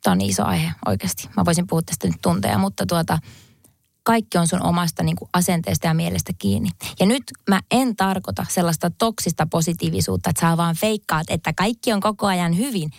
Tämä 0.03 0.13
on 0.13 0.21
iso 0.21 0.45
aihe 0.45 0.71
oikeasti. 0.85 1.29
Mä 1.37 1.45
voisin 1.45 1.67
puhua 1.67 1.81
tästä 1.81 2.07
nyt 2.07 2.21
tunteja, 2.21 2.57
mutta 2.57 2.85
tuota, 2.85 3.19
kaikki 4.07 4.37
on 4.37 4.47
sun 4.47 4.63
omasta 4.63 5.03
niin 5.03 5.15
kuin 5.15 5.29
asenteesta 5.33 5.87
ja 5.87 5.93
mielestä 5.93 6.33
kiinni. 6.39 6.69
Ja 6.99 7.05
nyt 7.05 7.23
mä 7.49 7.61
en 7.71 7.95
tarkoita 7.95 8.45
sellaista 8.49 8.91
toksista 8.97 9.47
positiivisuutta, 9.51 10.29
että 10.29 10.39
sä 10.39 10.57
vaan 10.57 10.75
feikkaat, 10.75 11.27
että 11.29 11.53
kaikki 11.53 11.93
on 11.93 11.99
koko 11.99 12.27
ajan 12.27 12.57
hyvin. 12.57 12.91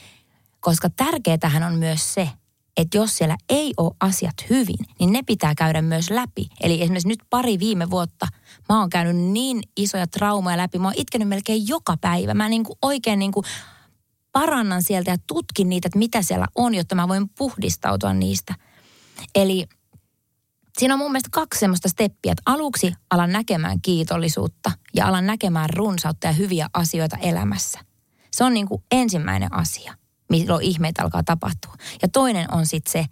Koska 0.61 0.91
tärkeätähän 0.91 1.63
on 1.63 1.75
myös 1.75 2.15
se, 2.15 2.31
että 2.77 2.97
jos 2.99 3.17
siellä 3.17 3.37
ei 3.49 3.75
ole 3.77 3.95
asiat 4.01 4.35
hyvin, 4.51 4.77
niin 5.01 5.13
ne 5.13 5.23
pitää 5.23 5.55
käydä 5.55 5.83
myös 5.83 6.11
läpi. 6.11 6.49
Eli 6.61 6.83
esimerkiksi 6.83 7.09
nyt 7.09 7.23
pari 7.31 7.59
viime 7.59 7.91
vuotta 7.91 8.27
mä 8.69 8.81
oon 8.81 8.91
käynyt 8.91 9.17
niin 9.17 9.61
isoja 9.77 10.07
traumaja 10.07 10.57
läpi. 10.57 10.79
Mä 10.79 10.89
oon 10.89 10.95
itkenyt 10.97 11.29
melkein 11.29 11.69
joka 11.69 11.97
päivä. 12.01 12.35
Mä 12.35 12.49
niin 12.49 12.65
kuin 12.65 12.79
oikein 12.83 13.19
niin 13.19 13.33
kuin 13.33 13.45
parannan 14.33 14.83
sieltä 14.83 15.11
ja 15.11 15.17
tutkin 15.27 15.69
niitä, 15.69 15.87
että 15.87 15.99
mitä 15.99 16.23
siellä 16.23 16.47
on, 16.55 16.75
jotta 16.75 16.95
mä 16.95 17.09
voin 17.09 17.29
puhdistautua 17.29 18.13
niistä. 18.13 18.55
Eli 19.35 19.67
siinä 20.79 20.95
on 20.95 20.99
mun 20.99 21.13
mielestä 21.13 21.29
kaksi 21.33 21.61
semmoista 21.61 21.89
steppiä, 21.89 22.33
että 22.33 22.43
aluksi 22.47 22.93
alan 23.11 23.33
näkemään 23.33 23.81
kiitollisuutta 23.83 24.71
ja 24.95 25.07
alan 25.07 25.27
näkemään 25.27 25.71
runsautta 25.71 26.27
ja 26.27 26.33
hyviä 26.33 26.69
asioita 26.73 27.17
elämässä. 27.17 27.79
Se 28.31 28.45
on 28.45 28.55
niin 28.55 28.69
kuin 28.69 28.83
ensimmäinen 28.91 29.55
asia, 29.55 29.95
milloin 30.31 30.63
ihmeitä 30.63 31.03
alkaa 31.03 31.23
tapahtua. 31.23 31.75
Ja 32.03 32.09
toinen 32.09 32.55
on 32.55 32.67
sitten 32.67 32.93
se, 32.93 33.05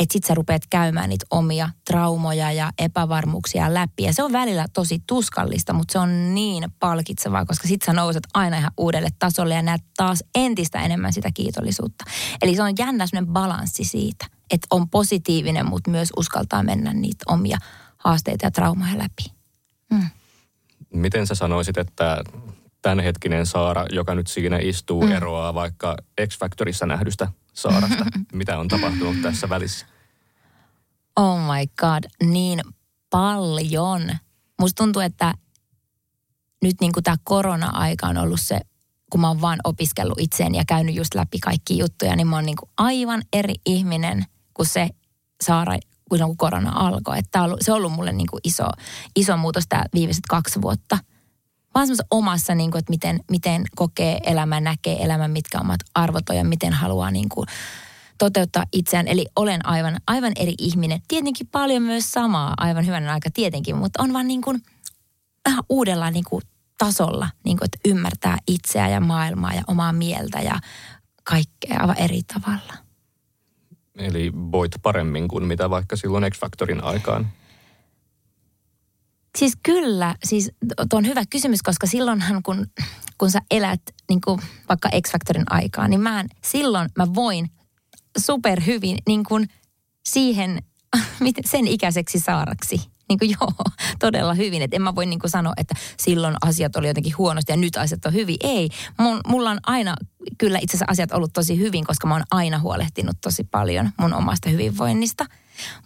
että 0.00 0.12
sit 0.12 0.24
sä 0.24 0.34
rupeat 0.34 0.62
käymään 0.70 1.08
niitä 1.08 1.26
omia 1.30 1.70
traumoja 1.86 2.52
ja 2.52 2.70
epävarmuuksia 2.78 3.74
läpi. 3.74 4.02
Ja 4.02 4.12
se 4.12 4.22
on 4.22 4.32
välillä 4.32 4.66
tosi 4.72 5.02
tuskallista, 5.06 5.72
mutta 5.72 5.92
se 5.92 5.98
on 5.98 6.34
niin 6.34 6.64
palkitsevaa, 6.78 7.46
koska 7.46 7.68
sit 7.68 7.82
sä 7.86 7.92
nouset 7.92 8.22
aina 8.34 8.58
ihan 8.58 8.72
uudelle 8.76 9.08
tasolle 9.18 9.54
ja 9.54 9.62
näet 9.62 9.82
taas 9.96 10.24
entistä 10.34 10.82
enemmän 10.82 11.12
sitä 11.12 11.30
kiitollisuutta. 11.34 12.04
Eli 12.42 12.56
se 12.56 12.62
on 12.62 12.74
jännä 12.78 13.06
balanssi 13.26 13.84
siitä– 13.84 14.26
että 14.50 14.66
on 14.70 14.90
positiivinen, 14.90 15.66
mutta 15.66 15.90
myös 15.90 16.12
uskaltaa 16.16 16.62
mennä 16.62 16.92
niitä 16.92 17.24
omia 17.28 17.58
haasteita 17.96 18.46
ja 18.46 18.50
traumaja 18.50 18.98
läpi. 18.98 19.24
Mm. 19.90 20.06
Miten 20.94 21.26
sä 21.26 21.34
sanoisit, 21.34 21.78
että 21.78 22.24
tämänhetkinen 22.82 23.46
Saara, 23.46 23.86
joka 23.92 24.14
nyt 24.14 24.26
siinä 24.26 24.58
istuu, 24.62 25.02
mm. 25.02 25.12
eroaa 25.12 25.54
vaikka 25.54 25.96
X-Factorissa 26.26 26.86
nähdystä 26.86 27.28
Saarasta? 27.52 28.04
Mitä 28.32 28.58
on 28.58 28.68
tapahtunut 28.68 29.22
tässä 29.22 29.48
välissä? 29.48 29.86
Oh 31.16 31.38
my 31.38 31.66
god, 31.80 32.30
niin 32.30 32.60
paljon. 33.10 34.10
Musta 34.60 34.82
tuntuu, 34.82 35.02
että 35.02 35.34
nyt 36.62 36.76
niin 36.80 36.92
kuin 36.92 37.04
tämä 37.04 37.16
korona-aika 37.24 38.06
on 38.06 38.18
ollut 38.18 38.40
se, 38.40 38.60
kun 39.10 39.20
mä 39.20 39.28
oon 39.28 39.40
vaan 39.40 39.58
opiskellut 39.64 40.20
itseen 40.20 40.54
ja 40.54 40.64
käynyt 40.66 40.94
just 40.94 41.14
läpi 41.14 41.38
kaikki 41.38 41.78
juttuja, 41.78 42.16
niin 42.16 42.26
mä 42.26 42.36
oon 42.36 42.46
niin 42.46 42.56
kuin 42.56 42.70
aivan 42.76 43.22
eri 43.32 43.54
ihminen– 43.66 44.24
kuin 44.60 44.68
se 44.68 44.88
Saara, 45.42 45.78
kun 46.10 46.36
korona 46.36 46.72
alkoi. 46.74 47.18
Että 47.18 47.38
se 47.60 47.72
on 47.72 47.76
ollut 47.76 47.92
mulle 47.92 48.12
niin 48.12 48.26
kuin 48.30 48.40
iso, 48.44 48.64
iso 49.16 49.36
muutos 49.36 49.64
tämä 49.68 49.84
viimeiset 49.94 50.24
kaksi 50.28 50.62
vuotta. 50.62 50.98
Vaan 51.74 51.86
semmoisessa 51.86 52.06
omassa, 52.10 52.54
niin 52.54 52.70
kuin, 52.70 52.78
että 52.78 52.90
miten, 52.90 53.20
miten 53.30 53.64
kokee 53.76 54.18
elämän, 54.26 54.64
näkee 54.64 55.04
elämän, 55.04 55.30
mitkä 55.30 55.60
omat 55.60 55.80
arvot 55.94 56.28
on 56.30 56.36
ja 56.36 56.44
miten 56.44 56.72
haluaa 56.72 57.10
niin 57.10 57.28
kuin, 57.28 57.46
toteuttaa 58.18 58.64
itseään. 58.72 59.08
Eli 59.08 59.26
olen 59.36 59.66
aivan, 59.66 59.96
aivan 60.06 60.32
eri 60.36 60.54
ihminen. 60.58 61.02
Tietenkin 61.08 61.46
paljon 61.46 61.82
myös 61.82 62.12
samaa, 62.12 62.54
aivan 62.56 62.86
hyvänä 62.86 63.12
aika 63.12 63.30
tietenkin, 63.34 63.76
mutta 63.76 64.02
on 64.02 64.12
vaan 64.12 64.28
niin 64.28 64.42
kuin, 64.42 64.62
vähän 65.44 65.64
uudella 65.68 66.10
niin 66.10 66.24
kuin, 66.28 66.42
tasolla, 66.78 67.28
niin 67.44 67.58
kuin, 67.58 67.64
että 67.64 67.78
ymmärtää 67.84 68.38
itseä 68.46 68.88
ja 68.88 69.00
maailmaa 69.00 69.54
ja 69.54 69.62
omaa 69.66 69.92
mieltä 69.92 70.40
ja 70.40 70.60
kaikkea 71.24 71.80
aivan 71.80 71.98
eri 71.98 72.20
tavalla. 72.22 72.74
Eli 73.98 74.32
voit 74.34 74.72
paremmin 74.82 75.28
kuin 75.28 75.44
mitä 75.44 75.70
vaikka 75.70 75.96
silloin 75.96 76.24
X-Factorin 76.32 76.84
aikaan? 76.84 77.28
Siis 79.38 79.52
kyllä, 79.62 80.14
siis 80.24 80.50
tuo 80.76 80.98
on 80.98 81.06
hyvä 81.06 81.22
kysymys, 81.30 81.62
koska 81.62 81.86
silloinhan 81.86 82.42
kun, 82.42 82.66
kun 83.18 83.30
sä 83.30 83.40
elät 83.50 83.82
niin 84.08 84.20
kuin 84.20 84.40
vaikka 84.68 84.88
X-Factorin 84.88 85.44
aikaa, 85.50 85.88
niin 85.88 86.00
mä 86.00 86.24
silloin 86.44 86.88
mä 86.98 87.14
voin 87.14 87.50
superhyvin 88.18 88.98
niin 89.06 89.24
kuin 89.24 89.48
siihen 90.08 90.62
sen 91.50 91.66
ikäiseksi 91.66 92.20
saaraksi. 92.20 92.80
Niin 93.08 93.18
kuin 93.18 93.30
joo, 93.40 93.52
todella 93.98 94.34
hyvin. 94.34 94.62
Että 94.62 94.76
en 94.76 94.82
mä 94.82 94.94
voi 94.94 95.06
niin 95.06 95.20
kuin 95.20 95.30
sanoa, 95.30 95.52
että 95.56 95.74
silloin 95.96 96.34
asiat 96.42 96.76
oli 96.76 96.88
jotenkin 96.88 97.18
huonosti 97.18 97.52
ja 97.52 97.56
nyt 97.56 97.76
asiat 97.76 98.06
on 98.06 98.12
hyvin. 98.12 98.36
Ei, 98.40 98.68
mun, 98.98 99.20
mulla 99.26 99.50
on 99.50 99.60
aina 99.66 99.96
kyllä 100.38 100.58
itse 100.62 100.76
asiassa 100.76 100.92
asiat 100.92 101.12
ollut 101.12 101.32
tosi 101.32 101.58
hyvin, 101.58 101.84
koska 101.84 102.06
mä 102.06 102.14
oon 102.14 102.24
aina 102.30 102.58
huolehtinut 102.58 103.16
tosi 103.20 103.44
paljon 103.44 103.90
mun 103.96 104.14
omasta 104.14 104.50
hyvinvoinnista. 104.50 105.26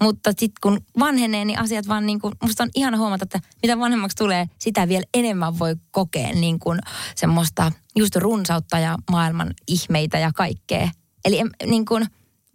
Mutta 0.00 0.30
sitten 0.30 0.58
kun 0.62 0.80
vanhenee, 0.98 1.44
niin 1.44 1.58
asiat 1.58 1.88
vaan 1.88 2.06
niin 2.06 2.20
kuin, 2.20 2.34
musta 2.42 2.62
on 2.62 2.70
ihana 2.74 2.96
huomata, 2.98 3.22
että 3.22 3.40
mitä 3.62 3.78
vanhemmaksi 3.78 4.16
tulee, 4.16 4.46
sitä 4.58 4.88
vielä 4.88 5.04
enemmän 5.14 5.58
voi 5.58 5.76
kokea 5.90 6.32
niin 6.32 6.58
kuin 6.58 6.78
semmoista 7.14 7.72
just 7.96 8.16
runsautta 8.16 8.78
ja 8.78 8.98
maailman 9.10 9.54
ihmeitä 9.68 10.18
ja 10.18 10.32
kaikkea. 10.34 10.88
Eli 11.24 11.40
niin 11.66 11.84
kuin 11.84 12.06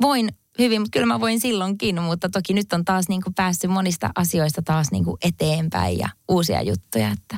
voin 0.01 0.29
hyvin, 0.60 0.82
mutta 0.82 0.93
kyllä 0.93 1.05
mä 1.05 1.19
voin 1.19 1.39
silloinkin, 1.39 2.01
mutta 2.01 2.29
toki 2.29 2.53
nyt 2.53 2.73
on 2.73 2.86
taas 2.86 3.10
niin 3.10 3.21
kuin 3.21 3.34
päässyt 3.34 3.71
monista 3.71 4.10
asioista 4.15 4.62
taas 4.62 4.91
niin 4.91 5.03
kuin 5.05 5.17
eteenpäin 5.21 5.99
ja 5.99 6.10
uusia 6.27 6.62
juttuja, 6.62 7.12
että 7.12 7.38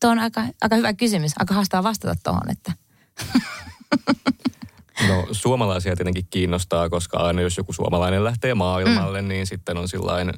tuo 0.00 0.10
on 0.10 0.18
aika, 0.18 0.44
aika 0.62 0.76
hyvä 0.76 0.92
kysymys, 0.92 1.32
aika 1.38 1.54
haastava 1.54 1.82
vastata 1.82 2.14
tuohon, 2.22 2.50
että 2.50 2.72
No 5.08 5.26
suomalaisia 5.32 5.96
tietenkin 5.96 6.26
kiinnostaa, 6.30 6.88
koska 6.88 7.18
aina 7.18 7.42
jos 7.42 7.56
joku 7.56 7.72
suomalainen 7.72 8.24
lähtee 8.24 8.54
maailmalle, 8.54 9.22
mm. 9.22 9.28
niin 9.28 9.46
sitten 9.46 9.76
on 9.76 9.88
sillain 9.88 10.32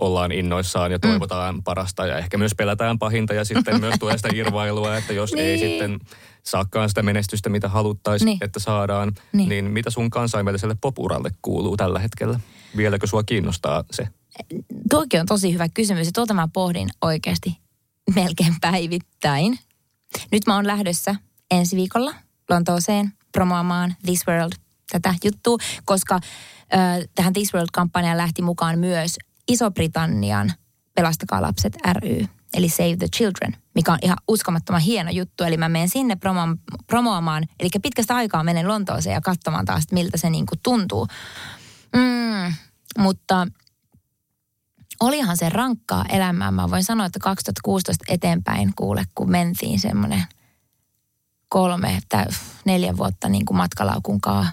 ollaan 0.00 0.32
innoissaan 0.32 0.92
ja 0.92 0.98
mm. 0.98 1.00
toivotaan 1.00 1.54
mm. 1.54 1.62
parasta 1.62 2.06
ja 2.06 2.18
ehkä 2.18 2.38
myös 2.38 2.54
pelätään 2.54 2.98
pahinta 2.98 3.34
ja 3.34 3.44
sitten 3.44 3.80
myös 3.80 3.94
tulee 4.00 4.16
sitä 4.16 4.28
irvailua, 4.34 4.96
että 4.96 5.12
jos 5.12 5.32
niin. 5.32 5.46
ei 5.46 5.58
sitten 5.58 6.00
saakaan 6.42 6.88
sitä 6.88 7.02
menestystä, 7.02 7.48
mitä 7.50 7.68
haluttaisiin, 7.68 8.26
niin. 8.26 8.38
että 8.40 8.60
saadaan, 8.60 9.12
niin. 9.32 9.48
niin 9.48 9.64
mitä 9.64 9.90
sun 9.90 10.10
kansainväliselle 10.10 10.76
popuralle 10.80 11.30
kuuluu 11.42 11.76
tällä 11.76 11.98
hetkellä? 11.98 12.40
Vieläkö 12.76 13.06
sua 13.06 13.22
kiinnostaa 13.22 13.84
se? 13.90 14.08
Tuokin 14.90 15.20
on 15.20 15.26
tosi 15.26 15.52
hyvä 15.52 15.68
kysymys 15.68 16.06
ja 16.06 16.12
tuota 16.14 16.34
mä 16.34 16.48
pohdin 16.52 16.88
oikeasti 17.02 17.58
melkein 18.14 18.54
päivittäin. 18.60 19.58
Nyt 20.32 20.46
mä 20.46 20.54
oon 20.54 20.66
lähdössä 20.66 21.14
ensi 21.50 21.76
viikolla 21.76 22.14
Lontooseen 22.50 23.12
promoamaan 23.32 23.94
This 24.04 24.26
World 24.26 24.52
tätä 24.90 25.14
juttua, 25.24 25.56
koska 25.84 26.14
äh, 26.14 26.20
tähän 27.14 27.32
This 27.32 27.54
World-kampanjaan 27.54 28.16
lähti 28.16 28.42
mukaan 28.42 28.78
myös 28.78 29.16
Iso-Britannian 29.48 30.52
Pelastakaa 30.94 31.42
lapset 31.42 31.76
ry, 31.92 32.26
eli 32.54 32.68
Save 32.68 32.96
the 32.96 33.08
Children, 33.16 33.56
mikä 33.74 33.92
on 33.92 33.98
ihan 34.02 34.18
uskomattoman 34.28 34.80
hieno 34.80 35.10
juttu. 35.10 35.44
Eli 35.44 35.56
mä 35.56 35.68
menen 35.68 35.88
sinne 35.88 36.14
promo- 36.14 36.78
promoamaan, 36.86 37.44
eli 37.60 37.68
pitkästä 37.82 38.16
aikaa 38.16 38.44
menen 38.44 38.68
Lontooseen 38.68 39.14
ja 39.14 39.20
katsomaan 39.20 39.64
taas, 39.64 39.84
miltä 39.92 40.16
se 40.16 40.30
niinku 40.30 40.54
tuntuu. 40.62 41.06
Mm, 41.96 42.54
mutta 42.98 43.46
olihan 45.00 45.36
se 45.36 45.48
rankkaa 45.48 46.04
elämää. 46.08 46.50
Mä 46.50 46.70
voin 46.70 46.84
sanoa, 46.84 47.06
että 47.06 47.18
2016 47.18 48.04
eteenpäin 48.08 48.72
kuule, 48.76 49.04
kun 49.14 49.30
mentiin 49.30 49.80
semmoinen 49.80 50.24
kolme 51.48 51.98
tai 52.08 52.24
neljä 52.64 52.96
vuotta 52.96 53.28
niin 53.28 53.44
kuin 53.46 53.56
matkalaukun 53.56 54.20
kanssa 54.20 54.52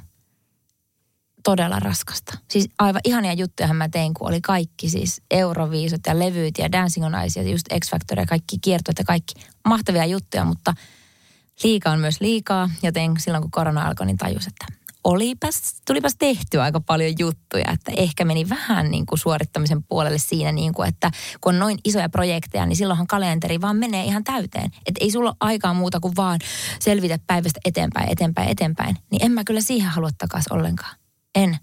todella 1.43 1.79
raskasta. 1.79 2.37
Siis 2.51 2.69
aivan 2.79 3.01
ihania 3.03 3.33
juttuja 3.33 3.73
mä 3.73 3.89
tein, 3.89 4.13
kun 4.13 4.27
oli 4.27 4.41
kaikki 4.41 4.89
siis 4.89 5.21
Euroviisut 5.31 6.01
ja 6.07 6.19
levyt 6.19 6.57
ja 6.57 6.71
Dancing 6.71 7.05
on 7.05 7.25
Ice 7.25 7.41
ja 7.41 7.49
just 7.51 7.65
X 7.79 7.89
Factor 7.91 8.19
ja 8.19 8.25
kaikki 8.25 8.57
kiertueet 8.61 8.99
ja 8.99 9.05
kaikki 9.05 9.33
mahtavia 9.67 10.05
juttuja, 10.05 10.45
mutta 10.45 10.73
liika 11.63 11.91
on 11.91 11.99
myös 11.99 12.21
liikaa, 12.21 12.69
joten 12.83 13.13
silloin 13.17 13.41
kun 13.41 13.51
korona 13.51 13.87
alkoi, 13.87 14.05
niin 14.05 14.17
tajus, 14.17 14.47
että 14.47 14.65
olipas, 15.05 15.81
tulipas 15.87 16.15
tehty 16.19 16.61
aika 16.61 16.79
paljon 16.79 17.13
juttuja, 17.19 17.71
että 17.73 17.91
ehkä 17.97 18.25
meni 18.25 18.49
vähän 18.49 18.91
niin 18.91 19.05
kuin 19.05 19.19
suorittamisen 19.19 19.83
puolelle 19.83 20.17
siinä, 20.17 20.51
niin 20.51 20.73
kuin, 20.73 20.89
että 20.89 21.11
kun 21.41 21.53
on 21.53 21.59
noin 21.59 21.77
isoja 21.83 22.09
projekteja, 22.09 22.65
niin 22.65 22.77
silloinhan 22.77 23.07
kalenteri 23.07 23.61
vaan 23.61 23.77
menee 23.77 24.03
ihan 24.03 24.23
täyteen. 24.23 24.71
Että 24.85 24.99
ei 25.01 25.11
sulla 25.11 25.29
ole 25.29 25.37
aikaa 25.39 25.73
muuta 25.73 25.99
kuin 25.99 26.15
vaan 26.15 26.39
selvitä 26.79 27.19
päivästä 27.27 27.59
eteenpäin, 27.65 28.11
eteenpäin, 28.11 28.49
eteenpäin. 28.49 28.97
Niin 29.11 29.25
en 29.25 29.31
mä 29.31 29.43
kyllä 29.43 29.61
siihen 29.61 29.89
halua 29.89 30.09
takaisin 30.17 30.53
ollenkaan. 30.53 30.95
En. 31.35 31.57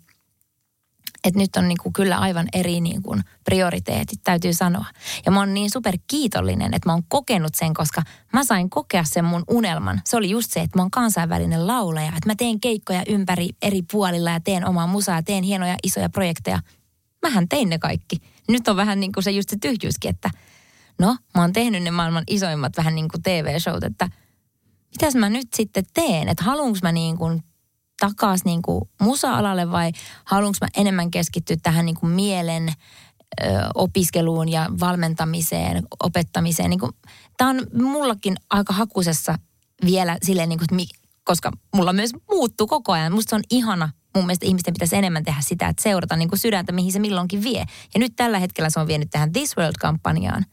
Että 1.24 1.40
nyt 1.40 1.56
on 1.56 1.68
niinku 1.68 1.90
kyllä 1.92 2.18
aivan 2.18 2.48
eri 2.52 2.80
niinku 2.80 3.16
prioriteetit, 3.44 4.20
täytyy 4.24 4.54
sanoa. 4.54 4.84
Ja 5.26 5.32
mä 5.32 5.40
oon 5.40 5.54
niin 5.54 5.70
super 5.70 5.98
kiitollinen, 6.06 6.74
että 6.74 6.88
mä 6.88 6.92
oon 6.92 7.02
kokenut 7.08 7.54
sen, 7.54 7.74
koska 7.74 8.02
mä 8.32 8.44
sain 8.44 8.70
kokea 8.70 9.04
sen 9.04 9.24
mun 9.24 9.44
unelman. 9.48 10.00
Se 10.04 10.16
oli 10.16 10.30
just 10.30 10.50
se, 10.50 10.60
että 10.60 10.78
mä 10.78 10.82
oon 10.82 10.90
kansainvälinen 10.90 11.66
laulaja, 11.66 12.08
että 12.08 12.26
mä 12.26 12.34
teen 12.34 12.60
keikkoja 12.60 13.02
ympäri 13.08 13.48
eri 13.62 13.82
puolilla 13.92 14.30
ja 14.30 14.40
teen 14.40 14.68
omaa 14.68 14.86
musaa, 14.86 15.22
teen 15.22 15.44
hienoja 15.44 15.76
isoja 15.82 16.08
projekteja. 16.08 16.58
Mähän 17.22 17.48
tein 17.48 17.68
ne 17.68 17.78
kaikki. 17.78 18.16
Nyt 18.48 18.68
on 18.68 18.76
vähän 18.76 19.00
niin 19.00 19.12
kuin 19.12 19.24
se 19.24 19.30
just 19.30 19.48
se 19.48 19.56
tyhjyyskin, 19.60 20.10
että 20.10 20.30
no, 20.98 21.16
mä 21.34 21.40
oon 21.40 21.52
tehnyt 21.52 21.82
ne 21.82 21.90
maailman 21.90 22.24
isoimmat 22.26 22.76
vähän 22.76 22.94
niin 22.94 23.08
kuin 23.08 23.22
TV-showt, 23.22 23.84
että 23.84 24.08
mitäs 24.90 25.14
mä 25.14 25.30
nyt 25.30 25.48
sitten 25.54 25.84
teen, 25.94 26.28
että 26.28 26.44
haluanko 26.44 26.78
mä 26.82 26.92
niin 26.92 27.18
kuin 27.18 27.42
takaisin 28.06 28.44
niin 28.44 28.62
musa-alalle 29.00 29.70
vai 29.70 29.92
haluanko 30.24 30.56
mä 30.60 30.68
enemmän 30.76 31.10
keskittyä 31.10 31.56
tähän 31.62 31.86
niin 31.86 31.96
kuin 32.00 32.12
mielen 32.12 32.68
ö, 32.68 33.44
opiskeluun 33.74 34.48
ja 34.48 34.66
valmentamiseen, 34.80 35.82
opettamiseen. 36.00 36.70
Niin 36.70 36.80
kuin, 36.80 36.92
tämä 37.36 37.50
on 37.50 37.66
mullakin 37.82 38.36
aika 38.50 38.72
hakusessa 38.72 39.38
vielä 39.84 40.18
silleen, 40.22 40.48
niin 40.48 40.58
kuin, 40.58 40.80
että 40.80 40.94
koska 41.24 41.52
mulla 41.74 41.92
myös 41.92 42.10
muuttuu 42.30 42.66
koko 42.66 42.92
ajan. 42.92 43.12
Musta 43.12 43.30
se 43.30 43.36
on 43.36 43.42
ihana. 43.50 43.88
Mun 44.14 44.26
mielestä 44.26 44.46
ihmisten 44.46 44.74
pitäisi 44.74 44.96
enemmän 44.96 45.24
tehdä 45.24 45.40
sitä, 45.40 45.68
että 45.68 45.82
seurata 45.82 46.16
niin 46.16 46.28
kuin 46.28 46.38
sydäntä, 46.38 46.72
mihin 46.72 46.92
se 46.92 46.98
milloinkin 46.98 47.42
vie. 47.42 47.64
Ja 47.94 48.00
nyt 48.00 48.12
tällä 48.16 48.38
hetkellä 48.38 48.70
se 48.70 48.80
on 48.80 48.86
vienyt 48.86 49.10
tähän 49.10 49.32
This 49.32 49.56
World-kampanjaan. 49.56 50.44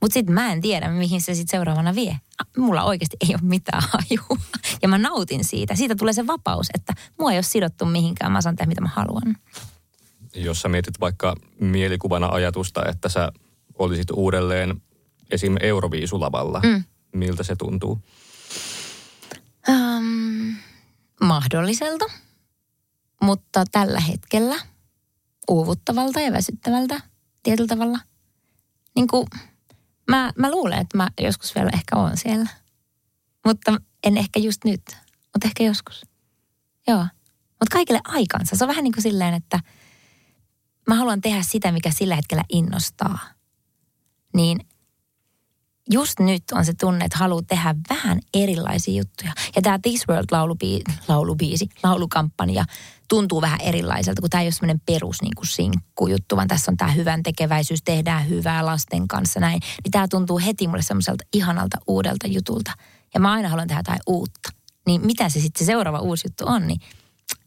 Mutta 0.00 0.14
sitten 0.14 0.34
mä 0.34 0.52
en 0.52 0.60
tiedä, 0.60 0.90
mihin 0.90 1.20
se 1.20 1.34
sitten 1.34 1.58
seuraavana 1.58 1.94
vie. 1.94 2.16
Mulla 2.56 2.84
oikeasti 2.84 3.16
ei 3.20 3.34
ole 3.34 3.42
mitään 3.42 3.82
hajua. 3.92 4.42
Ja 4.82 4.88
mä 4.88 4.98
nautin 4.98 5.44
siitä. 5.44 5.74
Siitä 5.74 5.94
tulee 5.94 6.12
se 6.12 6.26
vapaus, 6.26 6.66
että 6.74 6.92
mua 7.18 7.32
ei 7.32 7.36
ole 7.36 7.42
sidottu 7.42 7.84
mihinkään. 7.84 8.32
Mä 8.32 8.40
saan 8.40 8.56
tehdä, 8.56 8.68
mitä 8.68 8.80
mä 8.80 8.90
haluan. 8.94 9.36
Jos 10.34 10.60
sä 10.60 10.68
mietit 10.68 11.00
vaikka 11.00 11.34
mielikuvana 11.60 12.28
ajatusta, 12.28 12.82
että 12.88 13.08
sä 13.08 13.32
olisit 13.78 14.10
uudelleen 14.10 14.82
esim. 15.30 15.56
Euroviisulavalla, 15.60 16.60
mm. 16.64 16.84
miltä 17.12 17.42
se 17.42 17.56
tuntuu? 17.56 17.98
Um, 19.68 20.56
mahdolliselta, 21.20 22.04
mutta 23.22 23.64
tällä 23.72 24.00
hetkellä 24.00 24.56
uuvuttavalta 25.50 26.20
ja 26.20 26.32
väsyttävältä 26.32 27.00
tietyllä 27.42 27.68
tavalla. 27.68 27.98
Niin 28.96 29.06
kuin 29.06 29.26
Mä, 30.10 30.32
mä 30.38 30.50
luulen, 30.50 30.78
että 30.78 30.96
mä 30.96 31.08
joskus 31.20 31.54
vielä 31.54 31.70
ehkä 31.74 31.96
on 31.96 32.16
siellä. 32.16 32.50
Mutta 33.46 33.80
en 34.04 34.16
ehkä 34.16 34.40
just 34.40 34.64
nyt, 34.64 34.82
mutta 35.22 35.44
ehkä 35.48 35.64
joskus. 35.64 36.02
Joo. 36.88 37.06
Mutta 37.48 37.72
kaikille 37.72 38.00
aikansa. 38.04 38.56
Se 38.56 38.64
on 38.64 38.68
vähän 38.68 38.84
niin 38.84 38.92
kuin 38.92 39.02
silleen, 39.02 39.34
että 39.34 39.60
mä 40.88 40.94
haluan 40.94 41.20
tehdä 41.20 41.42
sitä, 41.42 41.72
mikä 41.72 41.90
sillä 41.90 42.16
hetkellä 42.16 42.44
innostaa. 42.48 43.18
Niin 44.34 44.60
just 45.90 46.20
nyt 46.20 46.42
on 46.52 46.64
se 46.64 46.74
tunne, 46.74 47.04
että 47.04 47.18
haluaa 47.18 47.42
tehdä 47.42 47.74
vähän 47.90 48.20
erilaisia 48.34 48.98
juttuja. 48.98 49.32
Ja 49.56 49.62
tämä 49.62 49.78
This 49.82 50.08
World 50.08 50.26
laulubiisi, 51.08 51.68
laulukampanja 51.82 52.64
tuntuu 53.08 53.40
vähän 53.40 53.60
erilaiselta, 53.60 54.20
kun 54.20 54.30
tämä 54.30 54.40
ei 54.40 54.46
ole 54.46 54.52
semmoinen 54.52 54.80
perus 54.86 55.22
niin 55.22 55.34
kuin 55.36 55.46
sinkkujuttu, 55.46 56.36
vaan 56.36 56.48
tässä 56.48 56.70
on 56.70 56.76
tämä 56.76 56.92
hyvän 56.92 57.22
tekeväisyys, 57.22 57.82
tehdään 57.82 58.28
hyvää 58.28 58.66
lasten 58.66 59.08
kanssa 59.08 59.40
näin. 59.40 59.60
Niin 59.84 59.90
tämä 59.90 60.08
tuntuu 60.08 60.38
heti 60.38 60.68
mulle 60.68 60.82
semmoiselta 60.82 61.24
ihanalta 61.32 61.78
uudelta 61.86 62.26
jutulta. 62.26 62.72
Ja 63.14 63.20
mä 63.20 63.32
aina 63.32 63.48
haluan 63.48 63.68
tehdä 63.68 63.78
jotain 63.80 64.00
uutta. 64.06 64.50
Niin 64.86 65.06
mitä 65.06 65.28
se 65.28 65.40
sitten 65.40 65.58
se 65.58 65.64
seuraava 65.64 65.98
uusi 65.98 66.26
juttu 66.26 66.44
on, 66.46 66.66
niin 66.66 66.80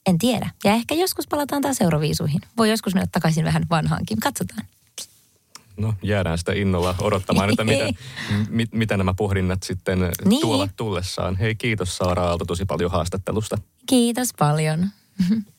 en 0.05 0.17
tiedä. 0.17 0.49
Ja 0.63 0.71
ehkä 0.71 0.95
joskus 0.95 1.27
palataan 1.27 1.61
taas 1.61 1.81
Euroviisuihin. 1.81 2.41
Voi 2.57 2.69
joskus 2.69 2.93
mennä 2.93 3.07
takaisin 3.11 3.45
vähän 3.45 3.65
vanhaankin. 3.69 4.19
Katsotaan. 4.19 4.65
No, 5.77 5.93
jäädään 6.03 6.37
sitä 6.37 6.53
innolla 6.53 6.95
odottamaan, 7.01 7.49
että 7.49 7.63
mitä, 7.63 7.85
mit, 8.49 8.73
mitä 8.73 8.97
nämä 8.97 9.13
pohdinnat 9.13 9.63
sitten 9.63 9.99
niin. 10.25 10.41
tuovat 10.41 10.71
tullessaan. 10.75 11.35
Hei, 11.35 11.55
kiitos 11.55 11.97
Saara 11.97 12.23
Aalto 12.23 12.45
tosi 12.45 12.65
paljon 12.65 12.91
haastattelusta. 12.91 13.57
Kiitos 13.85 14.29
paljon. 14.39 14.89